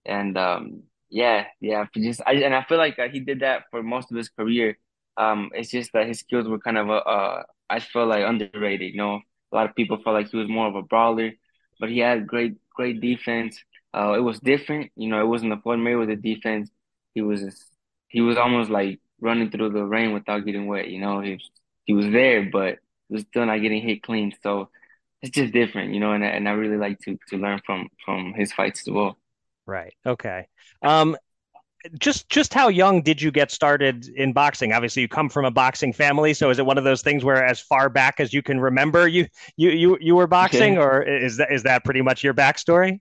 [0.05, 1.87] and um, yeah, yeah.
[1.95, 4.79] Just I and I feel like uh, he did that for most of his career.
[5.17, 8.93] Um, it's just that his skills were kind of uh, uh I feel like underrated.
[8.93, 9.21] You know,
[9.53, 11.33] a lot of people felt like he was more of a brawler,
[11.81, 13.59] but he had great, great defense.
[13.95, 15.21] Uh, it was different, you know.
[15.21, 16.71] It wasn't a Floyd Mayweather defense.
[17.15, 17.43] He was,
[18.09, 20.89] he was almost like running through the rain without getting wet.
[20.89, 21.41] You know, he
[21.85, 24.33] he was there, but he was still not getting hit clean.
[24.43, 24.71] So
[25.23, 26.13] it's just different, you know.
[26.13, 29.19] And and I really like to to learn from from his fights as well.
[29.67, 29.95] Right.
[30.05, 30.47] Okay.
[30.83, 31.17] Um,
[31.99, 34.73] just just how young did you get started in boxing?
[34.73, 37.45] Obviously, you come from a boxing family, so is it one of those things where,
[37.45, 39.27] as far back as you can remember, you
[39.57, 43.01] you you you were boxing, or is that is that pretty much your backstory?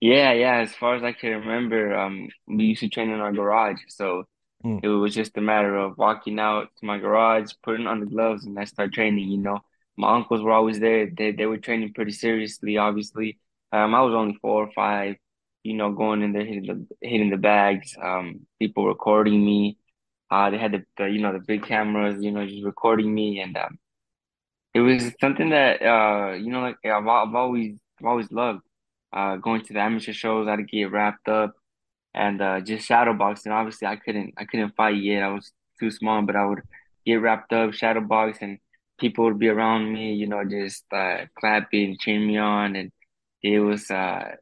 [0.00, 0.56] Yeah, yeah.
[0.60, 4.24] As far as I can remember, um, we used to train in our garage, so
[4.62, 4.78] Hmm.
[4.82, 8.44] it was just a matter of walking out to my garage, putting on the gloves,
[8.46, 9.28] and I start training.
[9.30, 9.60] You know,
[9.96, 11.08] my uncles were always there.
[11.10, 13.38] They they were training pretty seriously, obviously.
[13.72, 15.16] Um, I was only four or five,
[15.64, 17.96] you know, going in there hitting the hitting the bags.
[18.02, 19.78] Um, people recording me.
[20.30, 23.40] Uh, they had the, the you know the big cameras, you know, just recording me,
[23.40, 23.78] and um,
[24.74, 28.62] it was something that uh, you know, like I've, I've always I've always loved.
[29.12, 31.54] Uh, going to the amateur shows, I'd get wrapped up
[32.14, 33.52] and uh, just shadow boxing.
[33.52, 35.22] Obviously, I couldn't I couldn't fight yet.
[35.22, 36.62] I was too small, but I would
[37.06, 38.58] get wrapped up, shadow box, and
[39.02, 42.90] people would be around me, you know, just uh, clapping, cheering me on, and
[43.42, 44.36] it was uh,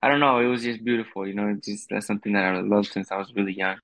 [0.00, 1.58] I don't know, it was just beautiful, you know.
[1.62, 3.76] Just that's something that I loved since I was really young.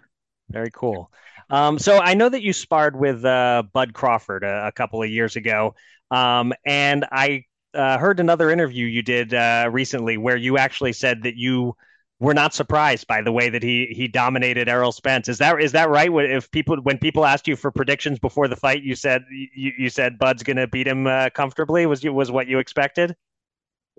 [0.49, 1.11] Very cool.
[1.51, 5.11] Um, so I know that you sparred with uh, Bud Crawford a, a couple of
[5.11, 5.75] years ago,
[6.11, 11.25] um, and I uh, heard another interview you did uh, recently where you actually said
[11.25, 11.75] that you
[12.23, 15.29] were not surprised by the way that he he dominated Errol Spence.
[15.29, 16.09] Is that is that right?
[16.13, 19.91] If people when people asked you for predictions before the fight, you said you, you
[19.91, 21.85] said Bud's going to beat him uh, comfortably.
[21.87, 23.17] Was you was what you expected?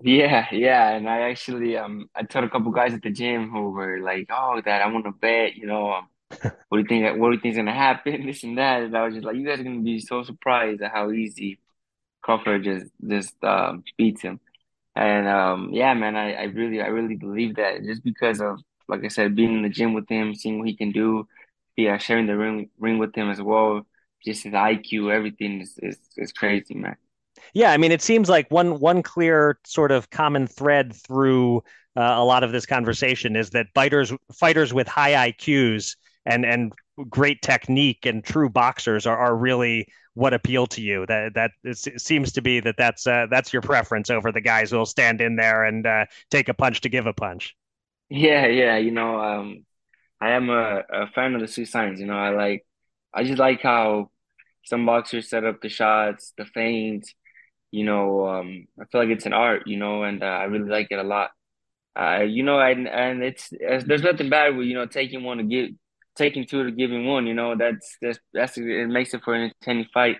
[0.02, 3.70] Yeah, yeah, and I actually um I told a couple guys at the gym who
[3.70, 6.08] were like, "Oh, that I want to bet," you know, um,
[6.68, 7.18] what do you think?
[7.20, 8.22] What do you think's gonna happen?
[8.26, 10.82] This and that, and I was just like, "You guys are gonna be so surprised
[10.82, 11.60] at how easy
[12.22, 14.40] Crawford just just um, beats him."
[14.96, 19.04] And um, yeah, man, I, I really I really believe that just because of like
[19.04, 21.26] I said, being in the gym with him, seeing what he can do,
[21.76, 23.86] yeah, sharing the ring ring with him as well.
[24.24, 26.96] Just his IQ, everything is is, is crazy, man.
[27.52, 31.58] Yeah, I mean, it seems like one one clear sort of common thread through
[31.96, 36.72] uh, a lot of this conversation is that fighters fighters with high IQs and and
[37.08, 41.06] great technique and true boxers are, are really what appeal to you.
[41.06, 41.50] That that
[41.98, 45.36] seems to be that that's uh, that's your preference over the guys who'll stand in
[45.36, 47.56] there and uh, take a punch to give a punch.
[48.08, 49.64] Yeah, yeah, you know, um,
[50.20, 52.00] I am a, a fan of the sweet science.
[52.00, 52.66] You know, I like
[53.12, 54.10] I just like how
[54.64, 57.14] some boxers set up the shots, the feints
[57.74, 60.70] you know, um, I feel like it's an art, you know, and uh, I really
[60.70, 61.32] like it a lot.
[61.98, 65.42] Uh, you know, and and it's, there's nothing bad with you know taking one to
[65.42, 65.70] give,
[66.16, 67.26] taking two to giving one.
[67.26, 70.16] You know, that's that's that's it makes it for an entertaining fight,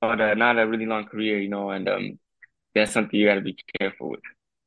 [0.00, 1.40] but uh, not a really long career.
[1.40, 2.18] You know, and um,
[2.74, 4.20] that's something you got to be careful with.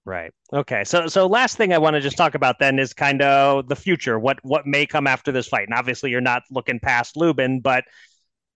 [0.06, 0.32] Right.
[0.52, 0.84] Okay.
[0.84, 3.76] So so last thing I want to just talk about then is kind of the
[3.76, 4.20] future.
[4.20, 5.68] What what may come after this fight?
[5.68, 7.86] And obviously you're not looking past Lubin, but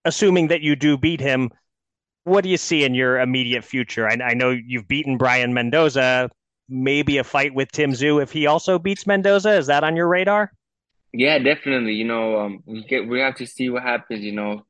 [0.04, 1.50] assuming that you do beat him,
[2.26, 4.08] what do you see in your immediate future?
[4.08, 6.30] I, I know you've beaten Brian Mendoza.
[6.70, 9.52] Maybe a fight with Tim Tszyu if he also beats Mendoza.
[9.54, 10.52] Is that on your radar?
[11.14, 11.94] Yeah, definitely.
[11.94, 14.22] You know, um, we get we have to see what happens.
[14.24, 14.66] You know,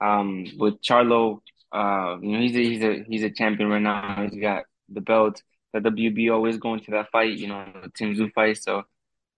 [0.00, 1.40] um, with Charlo,
[1.72, 4.26] uh, you know, he's a, he's a he's a champion right now.
[4.30, 5.42] He's got the belt.
[5.72, 7.38] The WBO is going to that fight.
[7.38, 7.66] You know,
[7.96, 8.58] Tim Tszyu fight.
[8.62, 8.84] So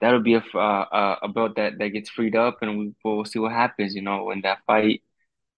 [0.00, 3.38] that'll be a uh, a belt that that gets freed up, and we, we'll see
[3.40, 3.94] what happens.
[3.94, 5.02] You know, in that fight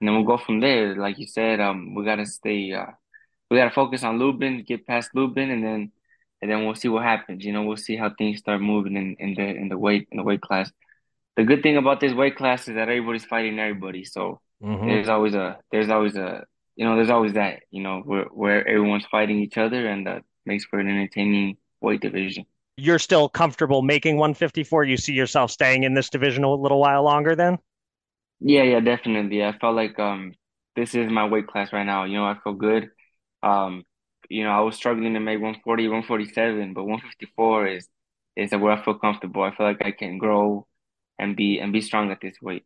[0.01, 0.97] and then we'll go from there.
[0.97, 2.87] Like you said, um, we gotta stay, uh,
[3.51, 5.93] we gotta focus on Lubin, get past Lubin, and then,
[6.45, 7.43] and then we'll see what happens.
[7.43, 10.19] You know, we'll see how things start moving in, in the in the weight in
[10.19, 10.71] the weight class.
[11.37, 14.87] The good thing about this weight class is that everybody's fighting everybody, so mm-hmm.
[14.87, 16.45] there's always a there's always a
[16.77, 20.23] you know there's always that you know where where everyone's fighting each other, and that
[20.45, 22.45] makes for an entertaining weight division.
[22.77, 24.85] You're still comfortable making 154.
[24.85, 27.57] You see yourself staying in this division a little while longer, then?
[28.41, 29.43] Yeah, yeah, definitely.
[29.43, 30.35] I felt like um
[30.77, 32.05] this is my weight class right now.
[32.05, 32.91] You know, I feel good.
[33.43, 33.85] Um,
[34.29, 37.89] you know, I was struggling to make 140, 147, but 154 is
[38.37, 39.43] is where I feel comfortable.
[39.43, 40.67] I feel like I can grow
[41.19, 42.65] and be and be strong at this weight.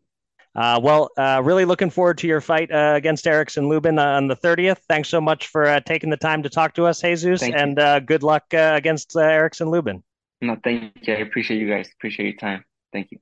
[0.55, 4.35] Uh, well, uh, really looking forward to your fight uh, against Erickson Lubin on the
[4.35, 4.79] 30th.
[4.89, 7.79] Thanks so much for uh, taking the time to talk to us, Jesus, thank and
[7.79, 10.03] uh, good luck uh, against Erickson Lubin.
[10.41, 11.15] No, thank you.
[11.15, 11.89] I appreciate you guys.
[11.95, 12.65] Appreciate your time.
[12.93, 13.19] Thank you.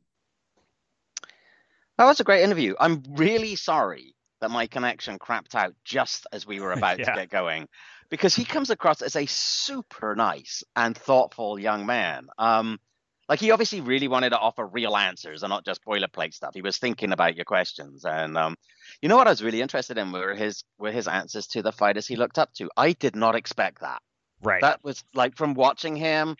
[1.98, 2.74] That was a great interview.
[2.78, 7.06] I'm really sorry that my connection crapped out just as we were about yeah.
[7.06, 7.68] to get going
[8.08, 12.28] because he comes across as a super nice and thoughtful young man.
[12.38, 12.78] Um,
[13.28, 16.54] like he obviously really wanted to offer real answers and not just boilerplate stuff.
[16.54, 18.56] He was thinking about your questions, and um,
[19.02, 21.72] you know what I was really interested in were his were his answers to the
[21.72, 22.70] fighters he looked up to.
[22.76, 24.00] I did not expect that.
[24.42, 24.60] Right.
[24.60, 26.36] That was like from watching him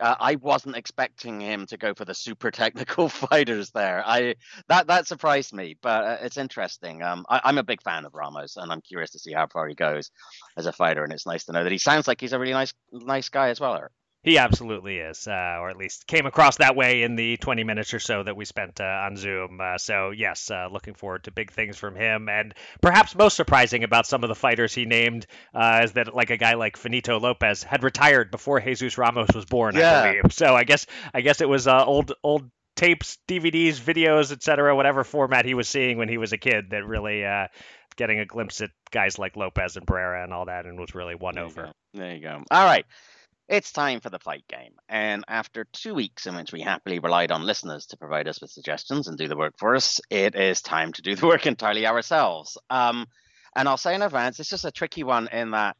[0.00, 4.02] uh, I wasn't expecting him to go for the super technical fighters there.
[4.06, 4.36] I
[4.68, 7.02] that that surprised me, but uh, it's interesting.
[7.02, 9.68] Um, I, am a big fan of Ramos, and I'm curious to see how far
[9.68, 10.10] he goes
[10.56, 11.04] as a fighter.
[11.04, 13.48] And it's nice to know that he sounds like he's a really nice nice guy
[13.48, 13.76] as well.
[13.76, 13.92] Eric.
[14.24, 17.94] He absolutely is, uh, or at least came across that way in the 20 minutes
[17.94, 19.60] or so that we spent uh, on Zoom.
[19.60, 22.28] Uh, so, yes, uh, looking forward to big things from him.
[22.28, 22.52] And
[22.82, 26.36] perhaps most surprising about some of the fighters he named uh, is that, like a
[26.36, 29.76] guy like Finito Lopez, had retired before Jesus Ramos was born.
[29.76, 30.00] Yeah.
[30.00, 30.32] I believe.
[30.32, 35.04] So, I guess I guess it was uh, old old tapes, DVDs, videos, etc., whatever
[35.04, 37.24] format he was seeing when he was a kid that really
[37.96, 41.14] getting a glimpse at guys like Lopez and Barrera and all that, and was really
[41.14, 41.72] won there over.
[41.94, 42.42] There you go.
[42.50, 42.84] All right.
[43.48, 44.72] It's time for the fight game.
[44.90, 48.50] And after two weeks in which we happily relied on listeners to provide us with
[48.50, 51.86] suggestions and do the work for us, it is time to do the work entirely
[51.86, 52.58] ourselves.
[52.68, 53.06] Um,
[53.56, 55.76] and I'll say in advance, it's just a tricky one in that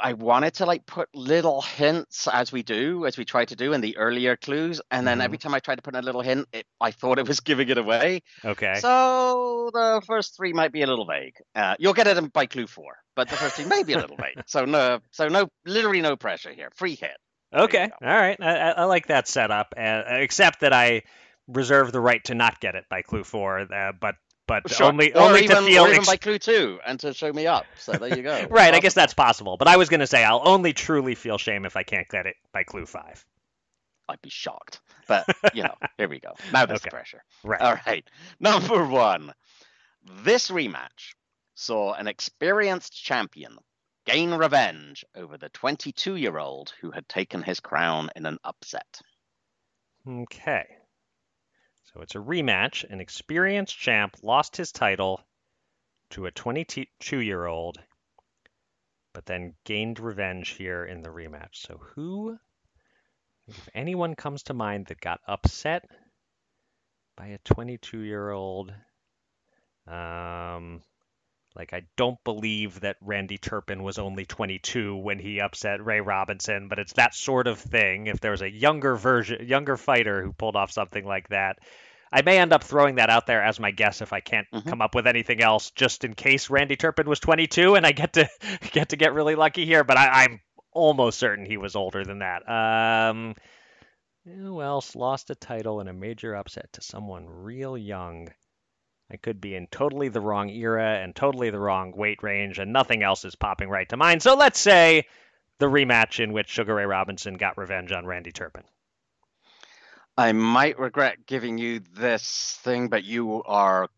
[0.00, 3.72] I wanted to like put little hints as we do, as we try to do
[3.72, 5.24] in the earlier clues, and then mm-hmm.
[5.24, 7.40] every time I tried to put in a little hint, it, I thought it was
[7.50, 8.22] giving it away.
[8.44, 8.74] Okay.
[8.76, 11.34] So the first three might be a little vague.
[11.54, 14.16] Uh, you'll get it by clue four, but the first three may be a little
[14.16, 14.42] vague.
[14.46, 16.70] So no, so no, literally no pressure here.
[16.74, 17.16] Free hit.
[17.54, 17.88] Okay.
[18.02, 18.36] All right.
[18.40, 21.02] I, I, like that setup, uh, except that I
[21.46, 23.60] reserve the right to not get it by clue four.
[23.60, 24.16] Uh, but
[24.50, 24.86] but sure.
[24.86, 27.32] only or only even, to feel or even ex- by clue two and to show
[27.32, 27.66] me up.
[27.78, 28.46] So there you go.
[28.50, 29.56] right, I guess that's possible.
[29.56, 32.26] But I was going to say I'll only truly feel shame if I can't get
[32.26, 33.24] it by clue five.
[34.08, 34.80] I'd be shocked.
[35.06, 36.34] But you know, here we go.
[36.52, 36.90] Now there's okay.
[36.90, 37.22] pressure.
[37.44, 37.60] Right.
[37.60, 38.04] All right.
[38.38, 39.32] Number one.
[40.24, 41.14] This rematch
[41.54, 43.58] saw an experienced champion
[44.06, 49.00] gain revenge over the 22 year old who had taken his crown in an upset.
[50.08, 50.66] Okay.
[51.92, 52.84] So it's a rematch.
[52.88, 55.20] An experienced champ lost his title
[56.10, 57.78] to a 22 year old,
[59.12, 61.56] but then gained revenge here in the rematch.
[61.56, 62.38] So who,
[63.48, 65.88] if anyone comes to mind that got upset
[67.16, 68.72] by a 22 year old,
[69.86, 70.82] um,
[71.56, 76.68] like I don't believe that Randy Turpin was only 22 when he upset Ray Robinson,
[76.68, 78.06] but it's that sort of thing.
[78.06, 81.58] If there was a younger version, younger fighter who pulled off something like that,
[82.12, 84.68] I may end up throwing that out there as my guess if I can't mm-hmm.
[84.68, 88.14] come up with anything else, just in case Randy Turpin was 22 and I get
[88.14, 88.28] to
[88.72, 89.84] get to get really lucky here.
[89.84, 90.40] But I, am
[90.72, 92.48] almost certain he was older than that.
[92.48, 93.34] Um,
[94.24, 98.28] who else lost a title in a major upset to someone real young?
[99.10, 102.72] I could be in totally the wrong era and totally the wrong weight range, and
[102.72, 104.22] nothing else is popping right to mind.
[104.22, 105.06] So let's say
[105.58, 108.62] the rematch in which Sugar Ray Robinson got revenge on Randy Turpin.
[110.16, 113.88] I might regret giving you this thing, but you are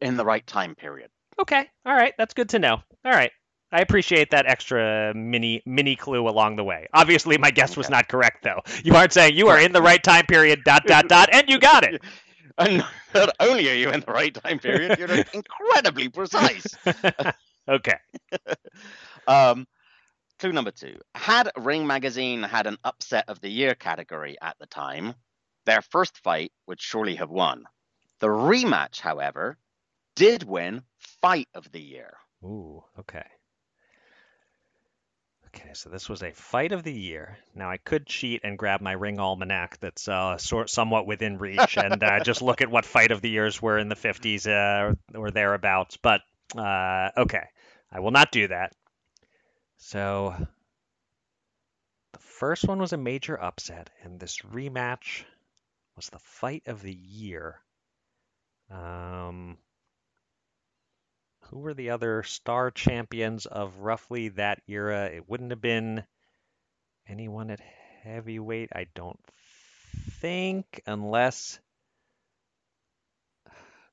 [0.00, 1.10] in the right time period.
[1.38, 1.68] Okay.
[1.86, 2.14] All right.
[2.18, 2.82] That's good to know.
[3.04, 3.30] All right.
[3.70, 6.88] I appreciate that extra mini mini clue along the way.
[6.94, 7.80] Obviously, my guess okay.
[7.80, 8.60] was not correct, though.
[8.82, 10.64] You aren't saying you are in the right time period.
[10.64, 12.02] Dot dot dot, and you got it.
[12.66, 12.82] And
[13.14, 16.66] not only are you in the right time period, you're incredibly precise.
[17.68, 17.98] okay.
[19.28, 19.66] um,
[20.40, 24.66] clue number two: Had Ring Magazine had an upset of the year category at the
[24.66, 25.14] time,
[25.66, 27.64] their first fight would surely have won.
[28.18, 29.56] The rematch, however,
[30.16, 30.82] did win
[31.20, 32.14] Fight of the Year.
[32.42, 33.26] Ooh, okay.
[35.54, 37.38] Okay, so this was a fight of the year.
[37.54, 41.76] Now I could cheat and grab my ring almanac that's uh, sort somewhat within reach
[41.76, 44.94] and uh, just look at what fight of the years were in the 50s uh,
[45.16, 45.96] or thereabouts.
[45.96, 46.20] But
[46.56, 47.44] uh, okay,
[47.90, 48.72] I will not do that.
[49.78, 50.34] So
[52.12, 55.24] the first one was a major upset, and this rematch
[55.96, 57.60] was the fight of the year.
[58.70, 59.56] Um,
[61.50, 65.06] who were the other star champions of roughly that era?
[65.06, 66.04] It wouldn't have been
[67.06, 67.60] anyone at
[68.02, 69.20] heavyweight, I don't
[70.20, 71.58] think, unless.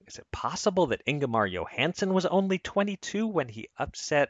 [0.08, 4.30] Is it possible that Ingemar Johansson was only 22 when he upset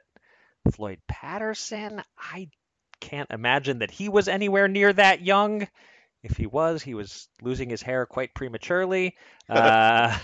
[0.72, 2.02] Floyd Patterson?
[2.18, 2.50] I
[3.02, 5.68] can't imagine that he was anywhere near that young.
[6.24, 9.16] If he was, he was losing his hair quite prematurely.
[9.50, 10.18] Uh,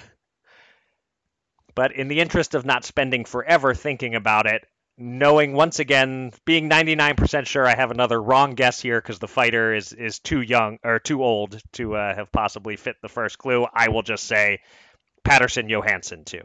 [1.76, 4.66] but in the interest of not spending forever thinking about it,
[4.98, 9.74] knowing once again, being 99% sure I have another wrong guess here because the fighter
[9.74, 13.66] is is too young or too old to uh, have possibly fit the first clue,
[13.74, 14.60] I will just say
[15.24, 16.44] Patterson Johansson too.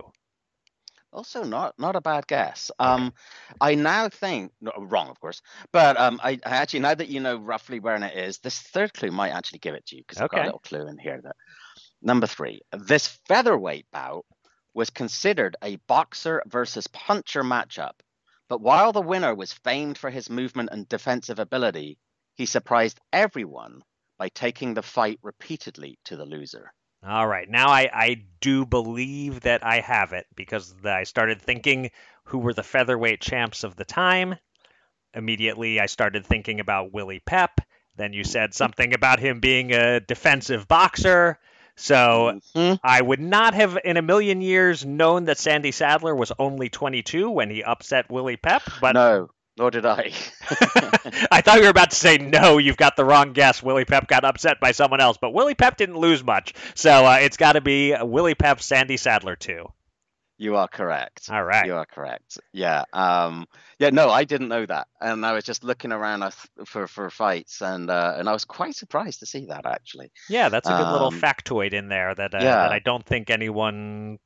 [1.12, 2.70] Also, not not a bad guess.
[2.78, 3.14] Um,
[3.60, 5.40] I now think no, wrong, of course,
[5.72, 8.92] but um, I, I, actually now that you know roughly where it is, this third
[8.92, 11.20] clue might actually give it to you because I've got a little clue in here.
[11.22, 11.36] That
[12.02, 14.26] number three, this featherweight bout
[14.76, 17.94] was considered a boxer versus puncher matchup,
[18.46, 21.98] but while the winner was famed for his movement and defensive ability,
[22.34, 23.82] he surprised everyone
[24.18, 26.74] by taking the fight repeatedly to the loser.
[27.02, 27.48] All right.
[27.48, 31.90] Now I, I do believe that I have it because I started thinking
[32.24, 34.36] who were the featherweight champs of the time.
[35.14, 37.60] immediately I started thinking about Willie Pep.
[37.96, 41.38] Then you said something about him being a defensive boxer.
[41.76, 42.80] So Mhm.
[42.82, 47.30] I would not have in a million years known that Sandy Saddler was only 22
[47.30, 50.12] when he upset Willie Pep, but no, nor did I.
[51.30, 52.58] I thought you were about to say no.
[52.58, 53.62] You've got the wrong guess.
[53.62, 57.18] Willie Pep got upset by someone else, but Willie Pep didn't lose much, so uh,
[57.20, 59.70] it's got to be Willie Pep, Sandy Saddler too.
[60.38, 61.28] You are correct.
[61.30, 61.66] All right.
[61.66, 62.38] You are correct.
[62.52, 62.84] Yeah.
[62.92, 63.46] Um.
[63.78, 63.90] Yeah.
[63.90, 66.24] No, I didn't know that, and I was just looking around
[66.66, 70.10] for for fights, and uh, and I was quite surprised to see that actually.
[70.28, 72.56] Yeah, that's a good little Um, factoid in there that uh, yeah.
[72.56, 74.18] that I don't think anyone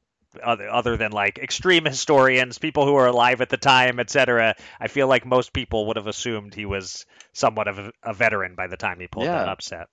[0.43, 4.55] other other than like extreme historians, people who were alive at the time, etc.
[4.79, 8.55] I feel like most people would have assumed he was somewhat of a, a veteran
[8.55, 9.89] by the time he pulled that upset.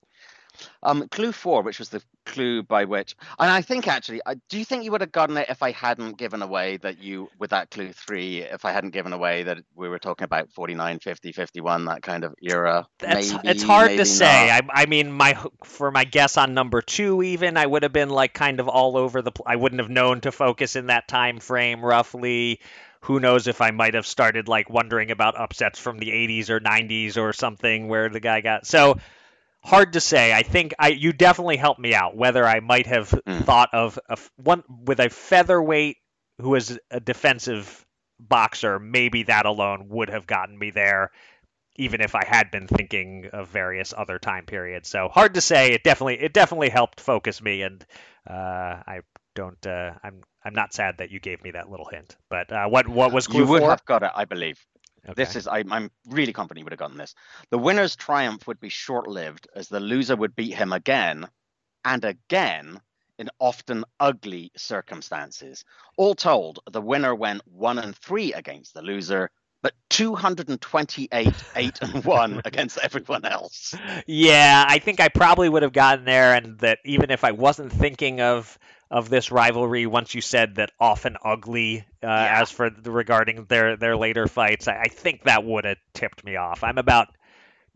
[0.82, 4.58] Um, clue four, which was the clue by which, and I think actually, I, do
[4.58, 7.50] you think you would have gotten it if I hadn't given away that you, with
[7.50, 11.32] that clue three, if I hadn't given away that we were talking about 49, 50,
[11.32, 12.86] 51, that kind of era?
[12.98, 14.50] That's maybe, it's hard to say.
[14.50, 18.10] I, I mean, my for my guess on number two, even I would have been
[18.10, 19.32] like kind of all over the.
[19.46, 22.60] I wouldn't have known to focus in that time frame roughly.
[23.02, 26.60] Who knows if I might have started like wondering about upsets from the 80s or
[26.60, 28.98] 90s or something where the guy got so
[29.62, 30.32] hard to say.
[30.32, 33.40] I think I you definitely helped me out whether I might have Hmm.
[33.42, 35.96] thought of a one with a featherweight
[36.40, 37.84] who is a defensive
[38.18, 38.78] boxer.
[38.78, 41.10] Maybe that alone would have gotten me there
[41.76, 44.88] even if I had been thinking of various other time periods.
[44.88, 45.72] So hard to say.
[45.72, 47.84] It definitely it definitely helped focus me, and
[48.28, 49.00] uh, I
[49.34, 49.64] don't.
[49.66, 52.16] Uh, I'm I'm not sad that you gave me that little hint.
[52.28, 53.70] But uh, what what was clue You would four?
[53.70, 54.58] have got it, I believe.
[55.16, 57.14] This is, I, I'm really confident you would have gotten this.
[57.50, 61.28] The winner's triumph would be short lived, as the loser would beat him again
[61.84, 62.80] and again
[63.18, 65.64] in often ugly circumstances.
[65.96, 69.30] All told, the winner went one and three against the loser,
[69.62, 73.74] but 228 eight and one against everyone else.
[74.06, 77.72] Yeah, I think I probably would have gotten there, and that even if I wasn't
[77.72, 78.58] thinking of
[78.90, 82.40] of this rivalry, once you said that often ugly, uh, Yeah.
[82.40, 86.24] as for the, regarding their their later fights, I, I think that would have tipped
[86.24, 86.64] me off.
[86.64, 87.08] I'm about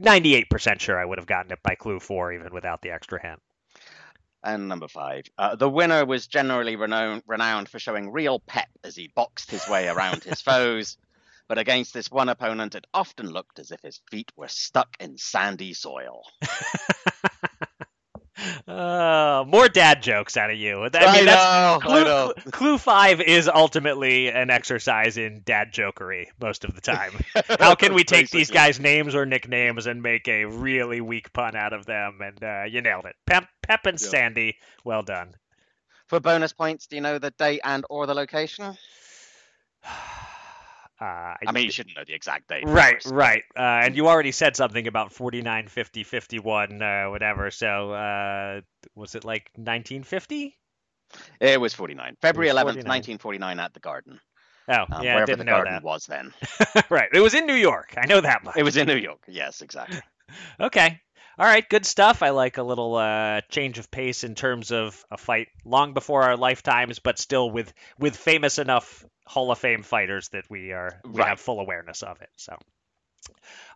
[0.00, 3.40] 98% sure I would have gotten it by clue four, even without the extra hint.
[4.44, 8.96] And number five, uh, the winner was generally renowned, renowned for showing real pep as
[8.96, 10.96] he boxed his way around his foes.
[11.46, 15.18] But against this one opponent, it often looked as if his feet were stuck in
[15.18, 16.24] sandy soil.
[18.66, 20.82] Uh, more dad jokes out of you.
[20.82, 22.32] I mean, I that's, know, clue, I know.
[22.50, 27.12] clue five is ultimately an exercise in dad jokery most of the time.
[27.60, 31.56] How can we take these guys' names or nicknames and make a really weak pun
[31.56, 32.20] out of them?
[32.20, 33.16] And uh, you nailed it.
[33.26, 34.08] Pep, Pep and Yeah.
[34.08, 35.34] Sandy, well done.
[36.06, 38.76] For bonus points, do you know the date and or the location?
[41.02, 42.64] Uh, I mean, you shouldn't know the exact date.
[42.64, 43.42] Right, right.
[43.56, 47.50] Uh, and you already said something about 49, 50, 51, uh, whatever.
[47.50, 48.60] So uh,
[48.94, 50.56] was it like 1950?
[51.40, 52.16] It was 49.
[52.22, 52.84] February was 11th, 49.
[52.86, 54.20] 1949 at the Garden.
[54.68, 55.82] Oh, Um, yeah, I wherever didn't the know Garden that.
[55.82, 56.32] was then.
[56.90, 57.08] right.
[57.12, 57.94] It was in New York.
[57.96, 58.56] I know that much.
[58.56, 59.24] It was in New York.
[59.26, 60.00] Yes, exactly.
[60.58, 60.98] Okay.
[61.38, 62.22] All right, good stuff.
[62.22, 66.22] I like a little uh, change of pace in terms of a fight long before
[66.22, 71.00] our lifetimes, but still with with famous enough Hall of Fame fighters that we are
[71.04, 71.28] we Right.
[71.28, 72.28] have full awareness of it.
[72.36, 72.56] So,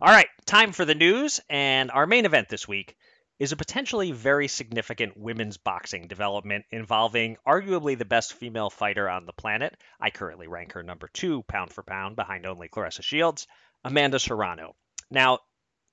[0.01, 2.95] all right, time for the news, and our main event this week
[3.39, 9.25] is a potentially very significant women's boxing development involving arguably the best female fighter on
[9.25, 9.75] the planet.
[9.99, 13.47] I currently rank her number two pound for pound behind only Claressa Shields,
[13.83, 14.75] Amanda Serrano.
[15.11, 15.39] Now,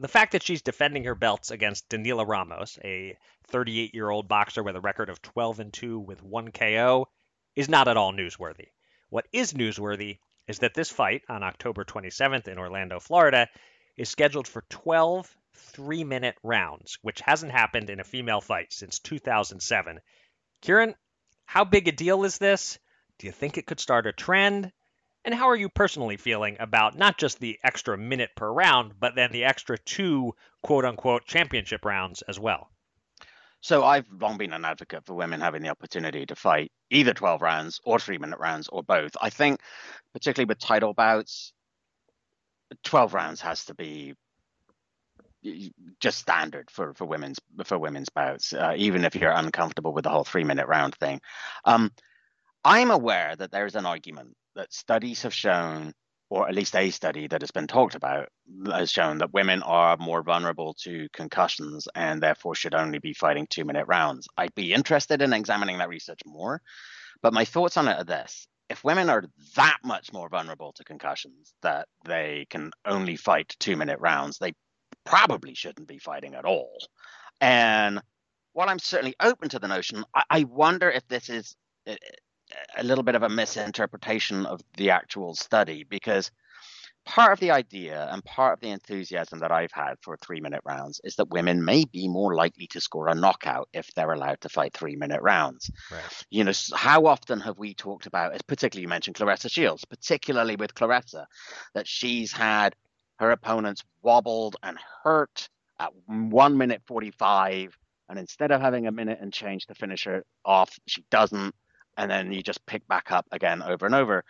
[0.01, 3.17] the fact that she's defending her belts against Danila Ramos, a
[3.49, 7.09] 38 year old boxer with a record of 12 and 2 with one KO,
[7.55, 8.69] is not at all newsworthy.
[9.11, 10.19] What is newsworthy
[10.49, 13.49] is that this fight on October 27th in Orlando, Florida,
[13.97, 18.99] is scheduled for 12 three minute rounds, which hasn't happened in a female fight since
[18.99, 20.01] 2007.
[20.61, 20.95] Kieran,
[21.47, 22.79] how big a deal is this?
[23.19, 24.73] Do you think it could start a trend?
[25.25, 29.15] And how are you personally feeling about not just the extra minute per round, but
[29.15, 32.71] then the extra two quote unquote championship rounds as well?
[33.63, 37.41] So I've long been an advocate for women having the opportunity to fight either 12
[37.41, 39.17] rounds or three minute rounds or both.
[39.23, 39.61] I think,
[40.13, 41.55] particularly with title bouts,
[42.83, 44.15] 12 rounds has to be
[46.01, 50.11] just standard for, for women's for women's bouts, uh, even if you're uncomfortable with the
[50.11, 51.21] whole three minute round thing.
[51.65, 51.91] Um,
[52.65, 55.93] I'm aware that there's an argument that studies have shown,
[56.31, 58.29] or at least a study that has been talked about,
[58.67, 63.47] has shown that women are more vulnerable to concussions and therefore should only be fighting
[63.51, 64.29] two minute rounds.
[64.37, 66.61] I'd be interested in examining that research more,
[67.23, 68.47] but my thoughts on it are this.
[68.69, 69.25] if women are
[69.57, 74.53] that much more vulnerable to concussions that they can only fight two minute rounds, they
[75.05, 76.79] probably shouldn't be fighting at all.
[77.41, 78.01] And
[78.53, 81.55] while I'm certainly open to the notion, I, I wonder if this is
[82.77, 86.31] a, little bit of a misinterpretation of the actual study because
[87.05, 90.63] part of the idea and part of the enthusiasm that I've had for three minute
[90.65, 94.41] rounds is that women may be more likely to score a knockout if they're allowed
[94.43, 95.71] to fight three minute rounds.
[95.91, 96.25] Right.
[96.31, 100.75] You know, how often have we talked about, particularly you mentioned Claressa Shields, particularly with
[100.75, 101.27] Claressa,
[101.75, 102.75] that she's had
[103.19, 105.49] her opponents wobbled and hurt
[105.79, 107.77] at one minute 45.
[108.09, 111.55] And instead of having a minute and change to finish her off, she doesn't.
[111.97, 114.25] And then you just pick back up again over and over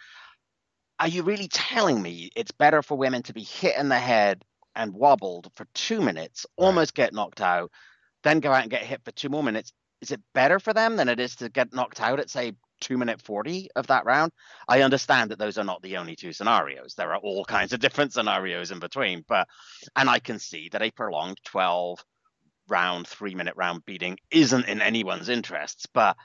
[1.01, 4.45] are you really telling me it's better for women to be hit in the head
[4.77, 7.71] and wobbled for two minutes, almost get knocked out,
[8.23, 9.73] then go out and get hit for two more minutes?
[10.01, 12.99] Is it better for them than it is to get knocked out at, say, two
[12.99, 14.33] minute 40 of that round?
[14.69, 16.95] I understand that those are not the only two scenarios.
[16.95, 19.49] There are all kinds of different scenarios in between, but,
[19.97, 22.05] and I can see that a prolonged 12
[22.69, 26.17] round, three minute round beating isn't in anyone's interests, but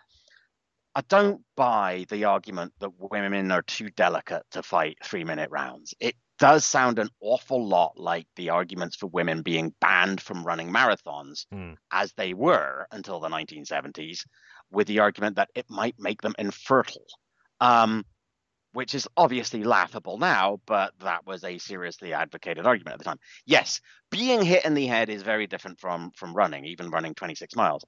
[0.96, 5.94] I don't buy the argument that women are too delicate to fight three minute rounds.
[6.00, 10.72] It does sound an awful lot like the arguments for women being banned from running
[10.72, 11.76] marathons, mm.
[11.92, 14.26] as they were until the 1970s,
[14.72, 17.06] with the argument that it might make them infertile,
[17.60, 18.06] um,
[18.72, 23.20] which is obviously laughable now, but that was a seriously advocated argument at the time.
[23.46, 27.56] Yes, being hit in the head is very different from from running, even running 26
[27.56, 27.84] miles.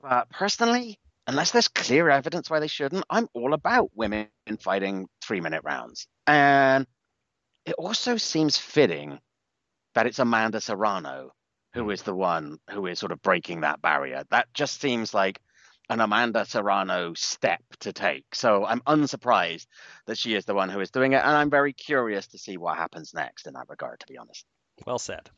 [0.00, 0.98] But personally,
[1.28, 4.28] unless there's clear evidence why they shouldn't, I'm all about women
[4.60, 6.08] fighting three minute rounds.
[6.26, 6.86] And
[7.66, 9.20] it also seems fitting
[9.94, 11.32] that it's Amanda Serrano
[11.74, 11.94] who hmm.
[12.04, 14.24] the one who is sort of breaking that barrier.
[14.30, 15.38] That just seems like
[15.90, 18.34] an Amanda Serrano step to take.
[18.34, 19.66] So I'm unsurprised
[20.06, 21.22] that she is the one who is doing it.
[21.22, 24.44] And I'm very curious to see what happens next in that regard, to be honest.
[24.86, 25.30] Well said.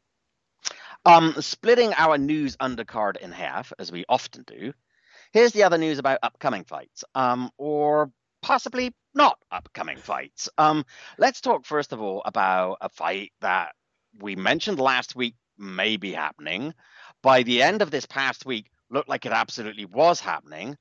[1.04, 4.72] Um, splitting our news undercard in half, as we often do,
[5.32, 8.10] Here's the other news about upcoming fights, um, or
[8.42, 10.48] possibly not upcoming fights.
[10.58, 10.84] Um,
[11.18, 13.72] let's talk first of all about a fight that
[14.18, 16.74] we mentioned last week may be happening.
[17.22, 20.76] By the end of this past week, looked like it absolutely was happening.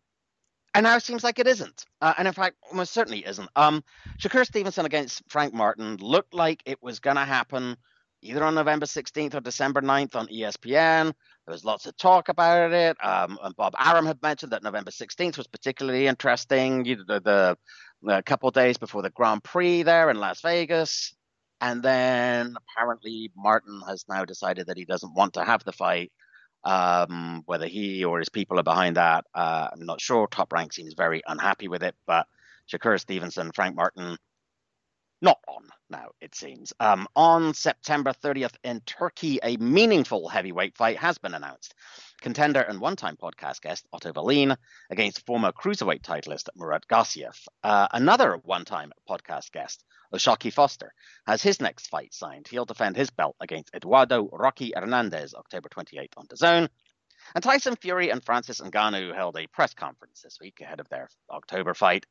[0.74, 1.86] And now it seems like it isn't.
[2.02, 3.50] Uh, and in fact, almost certainly isn't.
[3.56, 3.84] Um,
[4.20, 7.76] Shakur Stevenson against Frank Martin looked like it was going to happen
[8.22, 11.06] either on November 16th or December 9th on ESPN.
[11.06, 12.98] There was lots of talk about it.
[13.04, 16.86] Um, and Bob Arum had mentioned that November 16th was particularly interesting.
[16.86, 17.58] You the, the
[18.08, 21.14] a couple days before the Grand Prix there in Las Vegas.
[21.62, 26.12] And then apparently Martin has now decided that he doesn't want to have the fight.
[26.64, 30.28] Um, whether he or his people are behind that, uh, I'm not sure.
[30.28, 32.28] Top Rank seems very unhappy with it, but
[32.72, 34.18] Shakur Stevenson, Frank Martin,
[35.22, 36.72] not on now, it seems.
[36.80, 41.74] Um, on September 30th in Turkey, a meaningful heavyweight fight has been announced.
[42.22, 44.56] Contender and one time podcast guest Otto Wallin
[44.90, 47.38] against former cruiserweight titleist Murat Gassiev.
[47.64, 50.94] Uh, another one time podcast guest, O'Shaquie Foster,
[51.26, 52.48] has his next fight signed.
[52.48, 56.70] He'll defend his belt against Eduardo Rocky Hernandez October 28th on DAZN.
[57.36, 61.10] And Tyson Fury and Francis Ngannou held a press conference this week ahead of their
[61.30, 62.06] October fight.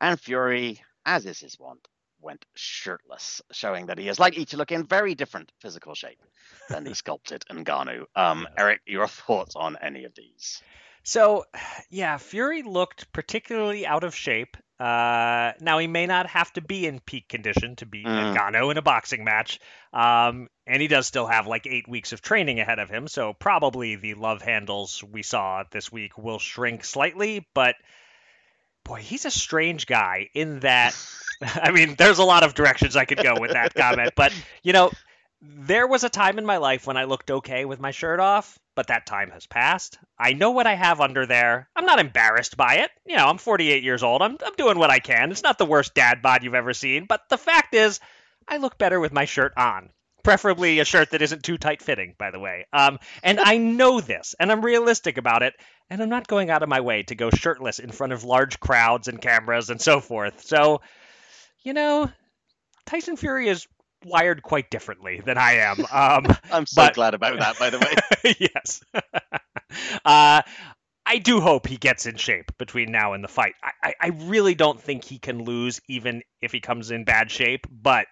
[0.00, 1.86] And Fury, as is his wont,
[2.24, 6.20] went shirtless, showing that he is likely to look in very different physical shape
[6.68, 8.06] than the sculpted Ngannou.
[8.16, 10.62] Um, Eric, your thoughts on any of these?
[11.04, 11.44] So,
[11.90, 14.56] yeah, Fury looked particularly out of shape.
[14.80, 18.34] Uh, now he may not have to be in peak condition to beat mm.
[18.34, 19.60] Ngannou in a boxing match,
[19.92, 23.06] um, and he does still have like eight weeks of training ahead of him.
[23.06, 27.76] So probably the love handles we saw this week will shrink slightly, but
[28.84, 30.96] boy, he's a strange guy in that
[31.42, 34.32] I mean, there's a lot of directions I could go with that comment, but
[34.62, 34.90] you know,
[35.42, 38.58] there was a time in my life when I looked okay with my shirt off,
[38.74, 39.98] but that time has passed.
[40.18, 41.68] I know what I have under there.
[41.76, 42.90] I'm not embarrassed by it.
[43.04, 44.22] You know, I'm 48 years old.
[44.22, 45.30] I'm, I'm doing what I can.
[45.30, 48.00] It's not the worst dad bod you've ever seen, but the fact is,
[48.48, 49.90] I look better with my shirt on.
[50.24, 52.66] Preferably a shirt that isn't too tight fitting, by the way.
[52.72, 55.54] Um, and I know this, and I'm realistic about it,
[55.88, 58.58] and I'm not going out of my way to go shirtless in front of large
[58.58, 60.42] crowds and cameras and so forth.
[60.44, 60.80] So,
[61.62, 62.10] you know,
[62.86, 63.66] Tyson Fury is
[64.04, 65.80] wired quite differently than I am.
[65.80, 68.36] Um, I'm so but, glad about that, by the way.
[68.54, 68.82] yes.
[70.04, 70.42] uh,
[71.06, 73.54] I do hope he gets in shape between now and the fight.
[73.62, 77.30] I, I, I really don't think he can lose, even if he comes in bad
[77.30, 77.66] shape.
[77.70, 78.06] But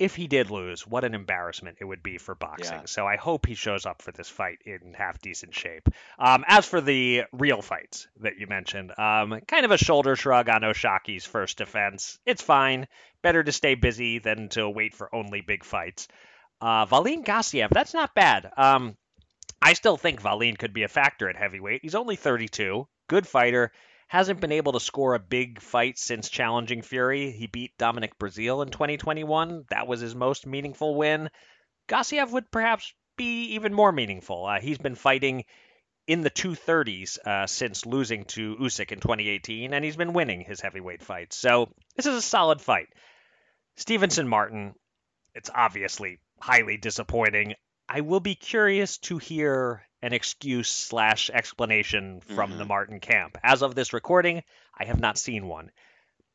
[0.00, 2.78] if he did lose, what an embarrassment it would be for boxing.
[2.78, 2.86] Yeah.
[2.86, 5.90] So I hope he shows up for this fight in half decent shape.
[6.18, 10.48] Um, as for the real fights that you mentioned, um, kind of a shoulder shrug
[10.48, 12.18] on O'Shaquie's first defense.
[12.24, 12.88] It's fine.
[13.22, 16.08] Better to stay busy than to wait for only big fights.
[16.62, 18.50] Uh, Wallin Gassiev, that's not bad.
[18.56, 18.96] Um,
[19.60, 21.82] I still think Wallin could be a factor at heavyweight.
[21.82, 23.70] He's only 32, good fighter
[24.10, 27.30] hasn't been able to score a big fight since challenging Fury.
[27.30, 29.66] He beat Dominic Breazeale in 2021.
[29.70, 31.30] That was his most meaningful win.
[31.88, 34.46] Gassiev would perhaps be even more meaningful.
[34.46, 35.44] Uh, he's been fighting
[36.08, 40.60] in the 230s uh, since losing to Usyk in 2018, and he's been winning his
[40.60, 41.36] heavyweight fights.
[41.36, 42.88] So this is a solid fight.
[43.76, 44.74] Stevenson Martin,
[45.36, 47.54] it's obviously highly disappointing.
[47.88, 52.58] I will be curious to hear an excuse slash explanation from mm-hmm.
[52.58, 53.38] the Martin camp.
[53.42, 54.42] As of this recording,
[54.78, 55.70] I have not seen one,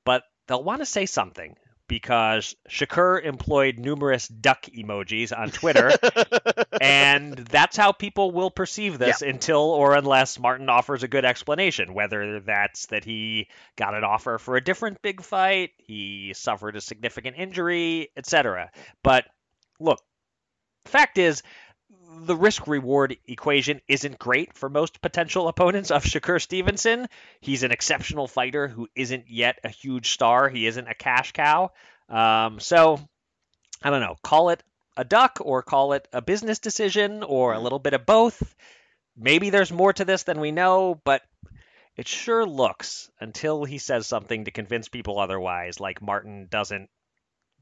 [0.04, 1.56] but they'll want to say something
[1.88, 5.92] because Shakur employed numerous duck emojis on Twitter,
[6.82, 9.30] and that's how people will perceive this yeah.
[9.30, 14.38] until or unless Martin offers a good explanation, whether that's that he got an offer
[14.38, 18.72] for a different big fight, he suffered a significant injury, etc.
[19.04, 19.26] But
[19.80, 20.00] look,
[20.86, 21.44] fact is,
[22.26, 27.08] the risk reward equation isn't great for most potential opponents of Shakur Stevenson.
[27.40, 30.50] He's an exceptional fighter who isn't yet a huge star.
[30.50, 31.72] He isn't a cash cow.
[32.10, 33.00] Um, so,
[33.84, 34.64] I don't know, call it
[34.98, 38.56] a duck or call it a business decision or a little bit of both.
[39.18, 41.22] Maybe there's more to this than we know, but
[41.96, 46.90] it sure looks, until he says something to convince people otherwise, like Martin doesn't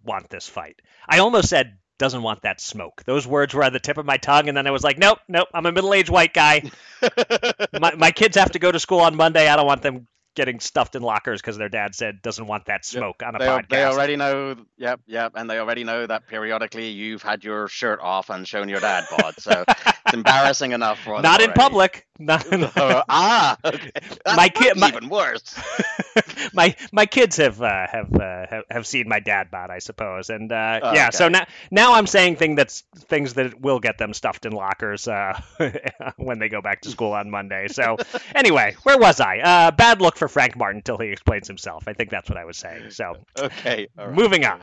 [0.03, 0.81] want this fight.
[1.07, 3.03] I almost said doesn't want that smoke.
[3.05, 5.19] Those words were at the tip of my tongue, and then I was like, nope,
[5.27, 6.69] nope, I'm a middle aged white guy.
[7.79, 9.47] my, my kids have to go to school on Monday.
[9.47, 12.85] I don't want them getting stuffed in lockers because their dad said doesn't want that
[12.85, 13.27] smoke yep.
[13.27, 13.69] on a they, podcast.
[13.69, 17.99] They already know, yep, yep, and they already know that periodically you've had your shirt
[18.01, 19.35] off and shown your dad bod.
[19.37, 21.21] So it's embarrassing enough for.
[21.21, 21.43] Not already.
[21.45, 22.07] in public.
[22.19, 22.45] Not
[22.77, 23.91] oh, ah, okay.
[24.25, 25.59] my kid, my, even worse.
[26.53, 30.29] my my kids have uh, have, uh, have have seen my dad bod, I suppose,
[30.29, 31.07] and uh, oh, yeah.
[31.07, 31.17] Okay.
[31.17, 35.07] So now now I'm saying thing that's things that will get them stuffed in lockers
[35.07, 35.41] uh,
[36.17, 37.67] when they go back to school on Monday.
[37.67, 37.97] So
[38.35, 39.39] anyway, where was I?
[39.39, 41.85] Uh, bad look for Frank Martin until he explains himself.
[41.87, 42.91] I think that's what I was saying.
[42.91, 44.61] So okay, moving on.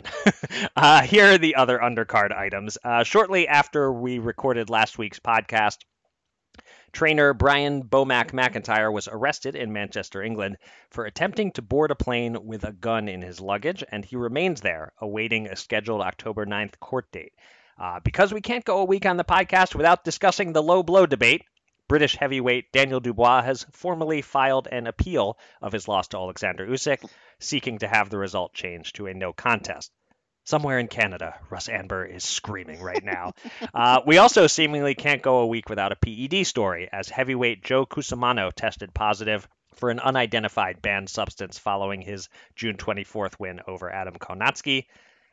[0.76, 2.78] uh, here are the other undercard items.
[2.84, 5.78] Uh, shortly after we recorded last week's podcast,
[6.92, 10.56] trainer Brian Bomac McIntyre was arrested in Manchester, England,
[10.90, 14.60] for attempting to board a plane with a gun in his luggage, and he remains
[14.60, 17.32] there, awaiting a scheduled October 9th court date.
[17.78, 21.06] Uh, because we can't go a week on the podcast without discussing the low blow
[21.06, 21.44] debate,
[21.88, 27.04] British heavyweight Daniel Dubois has formally filed an appeal of his loss to Alexander Usyk,
[27.38, 29.90] seeking to have the result changed to a no contest.
[30.44, 33.34] Somewhere in Canada, Russ Anber is screaming right now.
[33.74, 37.86] uh, we also seemingly can't go a week without a PED story, as heavyweight Joe
[37.86, 44.14] Cusumano tested positive for an unidentified banned substance following his June 24th win over Adam
[44.14, 44.86] Kownacki.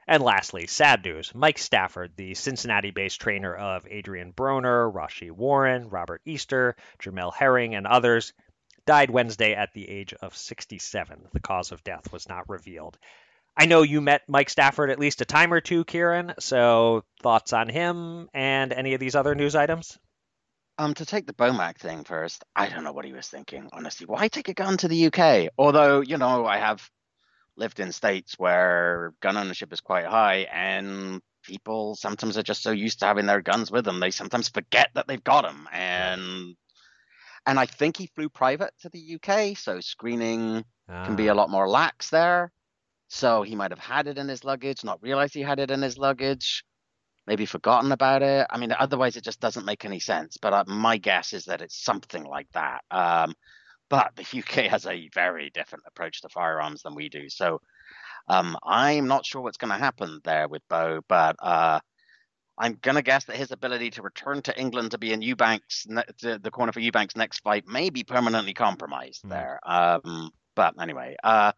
[0.07, 5.89] And lastly, sad news Mike Stafford, the Cincinnati based trainer of Adrian Broner, Rau'shee Warren,
[5.89, 8.33] Robert Easter, Jamel Herring, and others,
[8.85, 11.27] died Wednesday at the age of 67.
[11.33, 12.97] The cause of death was not revealed.
[13.57, 16.35] I know you met Mike Stafford at least a time or two, Kieran.
[16.39, 19.97] So thoughts on him and any of these other news items?
[20.77, 24.05] Um, to take the Bomac thing first, I don't know what he was thinking, honestly.
[24.05, 25.49] Why take a gun to the UK?
[25.57, 26.87] Although, you know, I have
[27.55, 32.71] lived in states where gun ownership is quite high and people sometimes are just so
[32.71, 36.55] used to having their guns with them they sometimes forget that they've got them and
[37.45, 41.05] and I think he flew private to the UK so screening ah.
[41.05, 41.35] can be a ah.
[41.35, 42.51] lot more lax there
[43.07, 45.81] so he might have had it in his luggage not realized he had it in
[45.81, 46.63] his luggage
[47.25, 50.63] maybe forgotten about it I mean otherwise it just doesn't make any sense but uh,
[50.67, 53.33] my guess is that it's something like that um,
[53.89, 57.29] but the UK has a very different approach to firearms than we do.
[57.29, 57.61] So
[58.27, 61.79] um, I'm not sure what's going to happen there with Bo, but uh,
[62.57, 65.85] I'm going to guess that his ability to return to England to be in Eubank's,
[65.85, 69.29] the corner for Eubank's next fight, may be permanently compromised mm.
[69.29, 69.59] there.
[69.65, 71.51] Um, but anyway, uh,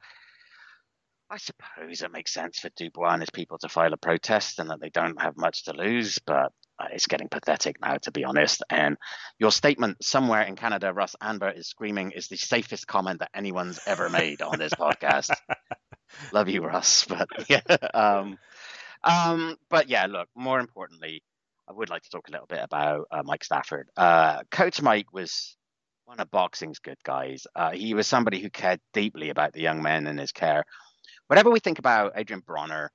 [1.31, 4.69] I suppose it makes sense for Dubois and his people to file a protest and
[4.71, 8.23] that they don't have much to lose, but uh, it's getting pathetic now, to be
[8.23, 8.63] honest.
[8.69, 8.97] And
[9.37, 13.79] your statement somewhere in Canada, Russ Anber is screaming, is the safest comment that anyone's
[13.85, 15.29] ever made on this podcast.
[16.31, 17.05] Love you, Russ.
[17.05, 17.61] But yeah,
[17.93, 18.37] um,
[19.03, 20.29] um, but yeah, look.
[20.35, 21.21] More importantly,
[21.67, 23.89] I would like to talk a little bit about uh, Mike Stafford.
[23.95, 25.55] Uh, Coach Mike was
[26.05, 27.45] one of boxing's good guys.
[27.55, 30.65] Uh, he was somebody who cared deeply about the young men in his care.
[31.29, 32.89] Whatever we think about Adrian Broner,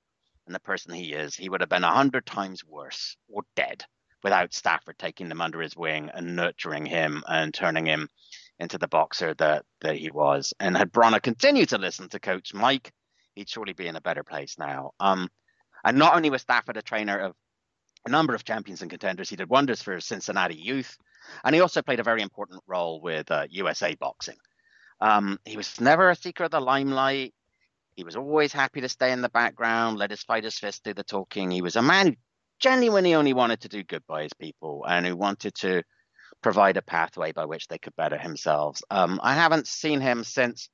[0.47, 3.85] and the person he is, he would have been a hundred times worse or dead
[4.25, 8.09] without Stafford taking him under his wing and nurturing him and turning him
[8.59, 10.53] into the boxer that, that he was.
[10.59, 12.93] And had Broner continued to listen to Coach Mike,
[13.37, 14.91] he'd surely be in a better place now.
[14.99, 15.29] Um,
[15.85, 17.37] and not only was Stafford a trainer of
[18.05, 20.99] a number of champions and contenders, he did wonders for Cincinnati youth,
[21.45, 24.39] and he also played a very important role with uh, USA boxing.
[25.01, 27.33] Um, he was never a seeker of the limelight.
[27.97, 31.05] He was always happy to stay in the background, let his fighters fist do the
[31.05, 31.51] talking.
[31.51, 32.15] He was a man who
[32.59, 35.83] genuinely only wanted to do good by his people and who wanted to
[36.43, 38.83] provide a pathway by which they could better themselves.
[38.91, 40.69] Um, I haven't seen him since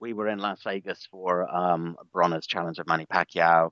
[0.00, 3.70] we were in Las Vegas for um, Broner's challenge of Manny Pacquiao.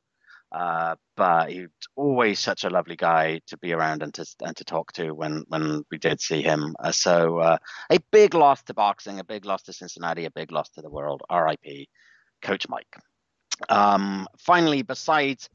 [0.52, 1.66] Uh, but he's
[1.96, 5.44] always such a lovely guy to be around and to and to talk to when
[5.48, 6.74] when we did see him.
[6.78, 7.58] Uh, so uh,
[7.90, 10.88] a big loss to boxing, a big loss to Cincinnati, a big loss to the
[10.88, 11.22] world.
[11.28, 11.88] R.I.P.
[12.42, 12.96] Coach Mike.
[13.68, 15.48] Um, finally, besides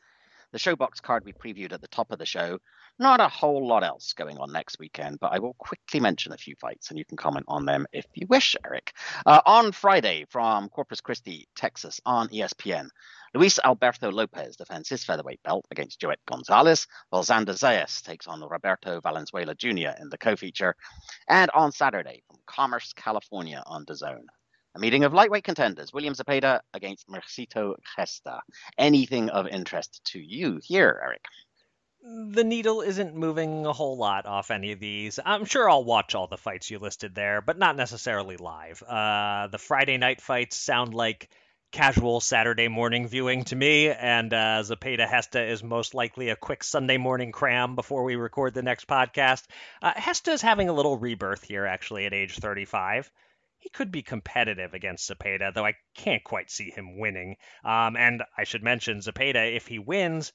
[0.52, 2.60] the ShoBox card we previewed at the top of the show,
[3.00, 6.38] not a whole lot else going on next weekend, but I will quickly mention a
[6.38, 8.94] few fights and you can comment on them if you wish, Eric.
[9.26, 12.90] Uh, on Friday from Corpus Christi, Texas, on ESPN,
[13.34, 18.42] Luis Alberto Lopez defends his featherweight belt against Joet Gonzalez, while Xander Zayas takes on
[18.42, 19.96] Roberto Valenzuela Jr.
[20.00, 20.76] in the co-feature.
[21.30, 24.26] And on Saturday from Commerce, California on DAZN,
[24.76, 28.42] a meeting of lightweight contenders, William Zepeda against Mercito Gesta.
[28.78, 31.26] Anything of interest to you here, Eric?
[32.04, 35.20] the needle isn't moving a whole lot off any of these.
[35.24, 38.82] I'm sure I'll watch all the fights you listed there, but not necessarily live.
[38.82, 41.30] Uh, the Friday night fights sound like
[41.72, 46.64] casual Saturday morning viewing to me, and uh, Zepeda Gesta is most likely a quick
[46.64, 49.44] Sunday morning cram before we record the next podcast.
[49.82, 53.12] Uh, Gesta is having a little rebirth here, actually, at age 35
[53.62, 57.38] he could be competitive against Zepeda, though I can't quite see him winning.
[57.64, 60.34] Um, and I should mention Zepeda, if he wins,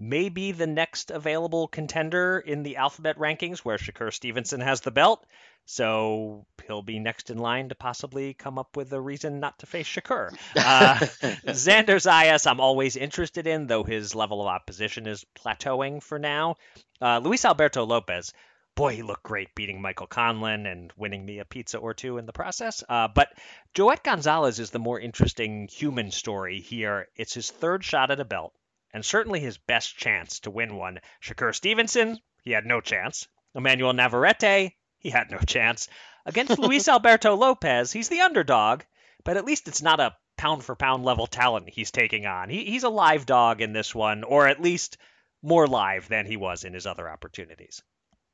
[0.00, 4.90] may be the next available contender in the alphabet rankings where Shakur Stevenson has the
[4.90, 5.24] belt.
[5.64, 9.66] So he'll be next in line to possibly come up with a reason not to
[9.66, 10.32] face Shakur.
[10.56, 10.94] Uh,
[11.46, 16.56] Xander Zayas, I'm always interested in, though his level of opposition is plateauing for now.
[17.00, 18.32] Uh, Luis Alberto Lopez,
[18.76, 22.26] boy, he looked great beating Michael Conlan and winning me a pizza or two in
[22.26, 22.84] the process.
[22.88, 23.32] Uh, but
[23.74, 27.08] Joet Gonzalez is the more interesting human story here.
[27.16, 28.54] It's his third shot at a belt
[28.92, 31.00] and certainly his best chance to win one.
[31.22, 33.26] Shakur Stevenson, he had no chance.
[33.54, 35.88] Emmanuel Navarrete, he had no chance.
[36.24, 38.82] Against Luis Alberto Lopez, he's the underdog,
[39.24, 42.48] but at least it's not a pound for pound level talent he's taking on.
[42.48, 44.98] He, he's a live dog in this one, or at least
[45.42, 47.82] more live than he was in his other opportunities.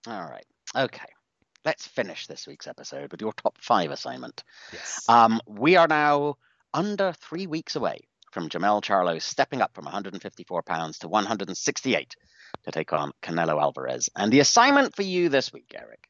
[0.07, 0.47] All right.
[0.75, 1.07] Okay.
[1.65, 4.43] Let's finish this week's episode with your top five assignment.
[4.73, 5.05] Yes.
[5.09, 6.37] Um, we are now
[6.75, 8.01] under three weeks away
[8.33, 12.17] from Jermell Charlo stepping up from 154 pounds to 168
[12.65, 14.09] to take on Canelo Alvarez.
[14.17, 16.09] And the assignment for you this week, Eric,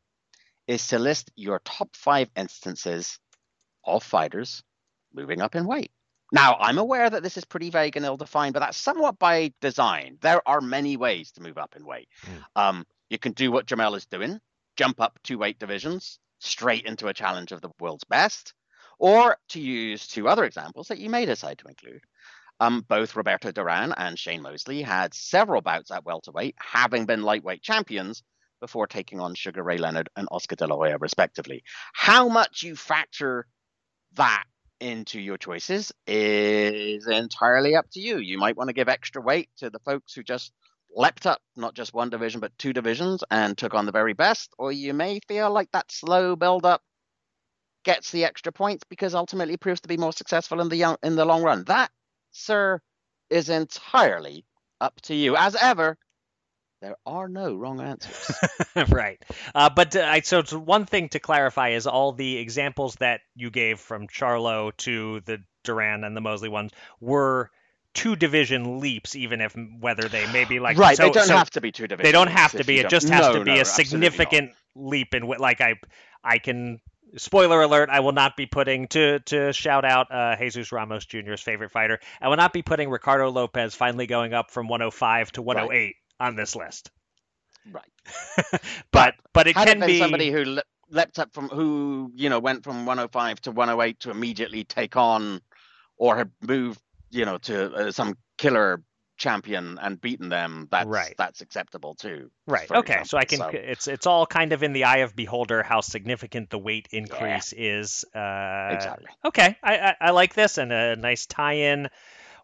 [0.66, 3.18] is to list your top five instances
[3.84, 4.62] of fighters
[5.12, 5.90] moving up in weight.
[6.32, 9.52] Now, I'm aware that this is pretty vague and ill defined, but that's somewhat by
[9.60, 10.16] design.
[10.22, 12.08] There are many ways to move up in weight.
[12.24, 12.60] Mm.
[12.60, 14.40] Um, you can do what Jermell is doing
[14.76, 18.54] jump up two weight divisions straight into a challenge of the world's best,
[18.98, 22.02] or to use two other examples that you may decide to include.
[22.60, 27.62] Um, both Roberto Duran and Shane Mosley had several bouts at welterweight, having been lightweight
[27.62, 28.22] champions
[28.60, 31.64] before taking on Sugar Ray Leonard and Oscar De La Hoya, respectively.
[31.92, 33.46] How much you factor
[34.14, 34.44] that
[34.80, 38.18] into your choices is entirely up to you.
[38.18, 40.52] You might want to give extra weight to the folks who just
[40.94, 44.52] leapt up not just one division but two divisions and took on the very best,
[44.58, 46.82] or you may feel like that slow build up
[47.84, 51.16] gets the extra points because ultimately proves to be more successful in the young, in
[51.16, 51.64] the long run.
[51.64, 51.90] That
[52.32, 52.80] sir,
[53.30, 54.44] is entirely
[54.80, 55.36] up to you.
[55.36, 55.96] As ever,
[56.80, 58.36] there are no wrong answers.
[58.88, 59.22] right.
[59.54, 63.78] Uh, but uh, so one thing to clarify is all the examples that you gave
[63.78, 67.50] from Charlo to the Duran and the Mosley ones were
[67.94, 70.96] two division leaps, even if whether they may be like right.
[70.96, 72.06] So, they don't so have to be two divisions.
[72.06, 72.78] They don't have to be.
[72.78, 75.74] It just has no, to be no, a significant leap in like I
[76.24, 76.80] I can
[77.16, 81.40] spoiler alert, I will not be putting to to shout out uh, Jesus Ramos Jr.'s
[81.40, 82.00] favorite fighter.
[82.20, 85.94] I will not be putting Ricardo Lopez finally going up from 105 to 108 right.
[86.20, 86.90] on this list.
[87.70, 87.84] Right.
[88.90, 92.40] but, but it can it be somebody who le- leapt up from who you know
[92.40, 95.40] went from 105 to 108 to immediately take on
[95.96, 96.80] or had moved
[97.12, 98.82] you know to uh, some killer
[99.16, 101.14] champion and beaten them, that's right.
[101.16, 102.30] that's acceptable too.
[102.46, 102.68] Right.
[102.70, 102.78] Okay.
[102.78, 103.08] Example.
[103.08, 103.38] So I can.
[103.38, 103.50] So.
[103.52, 107.52] It's it's all kind of in the eye of beholder how significant the weight increase
[107.52, 107.78] yeah.
[107.78, 108.04] is.
[108.14, 109.08] Uh, exactly.
[109.24, 109.56] Okay.
[109.62, 111.88] I, I, I like this and a nice tie-in.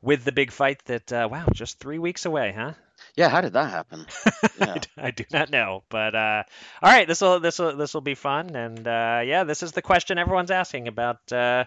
[0.02, 2.72] with the big fight that uh, wow, just three weeks away, huh?
[3.16, 4.06] Yeah, how did that happen?
[4.60, 4.74] Yeah.
[4.96, 6.42] I do not know, but uh,
[6.82, 9.70] all right, this will this will this will be fun, and uh, yeah, this is
[9.70, 11.64] the question everyone's asking about uh,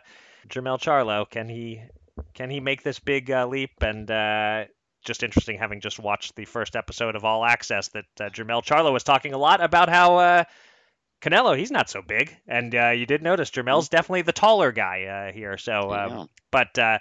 [0.49, 1.29] Jermell Charlo.
[1.29, 1.81] Can he
[2.33, 3.71] can he make this big uh, leap?
[3.81, 4.65] And uh,
[5.03, 8.93] just interesting having just watched the first episode of All Access that uh, Jermell Charlo
[8.93, 10.43] was talking a lot about how uh,
[11.21, 15.03] Canelo he's not so big, and uh, you did notice Jermell's definitely the taller guy
[15.03, 15.57] uh, here.
[15.57, 16.99] So, um, but uh,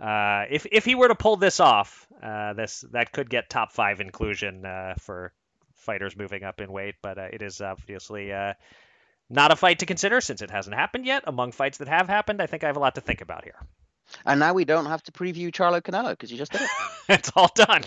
[0.00, 3.72] uh, if if he were to pull this off, uh, this that could get top
[3.72, 5.32] five inclusion uh, for
[5.74, 6.96] fighters moving up in weight.
[7.02, 8.54] But uh, it is obviously uh,
[9.30, 11.24] not a fight to consider since it hasn't happened yet.
[11.26, 13.56] Among fights that have happened, I think I have a lot to think about here.
[14.26, 16.70] And now we don't have to preview Charlo Canelo because you just did it.
[17.08, 17.84] it's all done.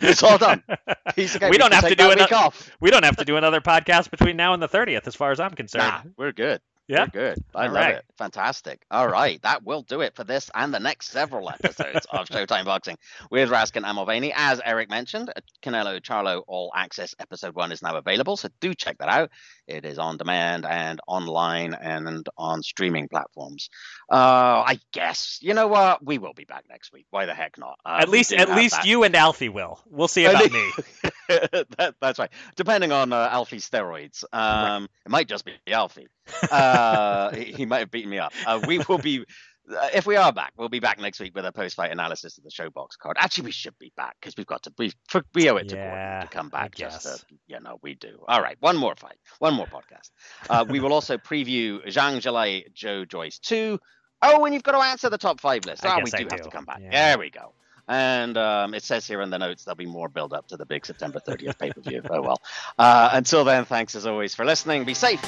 [0.00, 0.62] It's all done.
[1.16, 1.50] He's okay.
[1.50, 2.20] We don't have to do that it.
[2.20, 2.70] week off.
[2.80, 5.40] We don't have to do another podcast between now and the 30th, as far as
[5.40, 5.84] I'm concerned.
[5.84, 6.60] Nah, we're good.
[6.88, 7.06] Yeah.
[7.12, 7.44] We're good.
[7.54, 7.94] I All love right.
[7.96, 8.04] it.
[8.16, 8.80] Fantastic.
[8.90, 9.42] All right.
[9.42, 12.96] That will do it for this and the next several episodes of Showtime Boxing
[13.30, 14.32] with Raskin and Mulvaney.
[14.34, 15.32] As Eric mentioned,
[15.64, 19.30] Canelo Charlo All Access Episode 1 is now available, so do check that out.
[19.66, 23.68] It is on demand and online and on streaming platforms.
[24.10, 26.04] Uh, I guess, you know what?
[26.04, 27.06] We will be back next week.
[27.10, 27.78] Why the heck not?
[27.84, 29.80] Uh, at least, at least that- you and Alfie will.
[29.90, 30.70] We'll see about me.
[31.28, 32.30] that, that's right.
[32.54, 36.06] Depending on uh, Alfie's steroids, um, it might just be Alfie.
[36.50, 38.32] Uh, he, he might have beaten me up.
[38.46, 39.24] Uh, we will be,
[39.70, 42.44] uh, if we are back, we'll be back next week with a post-fight analysis of
[42.44, 43.16] the ShoBox card.
[43.18, 44.72] Actually, we should be back because we've got to.
[44.78, 44.92] We
[45.34, 46.74] we owe it to Yeah, to come back.
[46.74, 48.18] Just to, you know, we do.
[48.28, 50.10] All right, one more fight, one more podcast.
[50.48, 53.78] Uh, we will also preview Zhang Zhilei, Joe Joyce two.
[54.22, 55.84] Oh, and you've got to answer the top five list.
[55.84, 56.80] I oh, we I do have to come back.
[56.82, 56.90] Yeah.
[56.90, 57.52] There we go.
[57.88, 60.66] And um, it says here in the notes there'll be more build up to the
[60.66, 62.02] big September 30th pay per view.
[62.10, 62.40] oh well.
[62.78, 64.84] Uh, until then, thanks as always for listening.
[64.84, 65.22] Be safe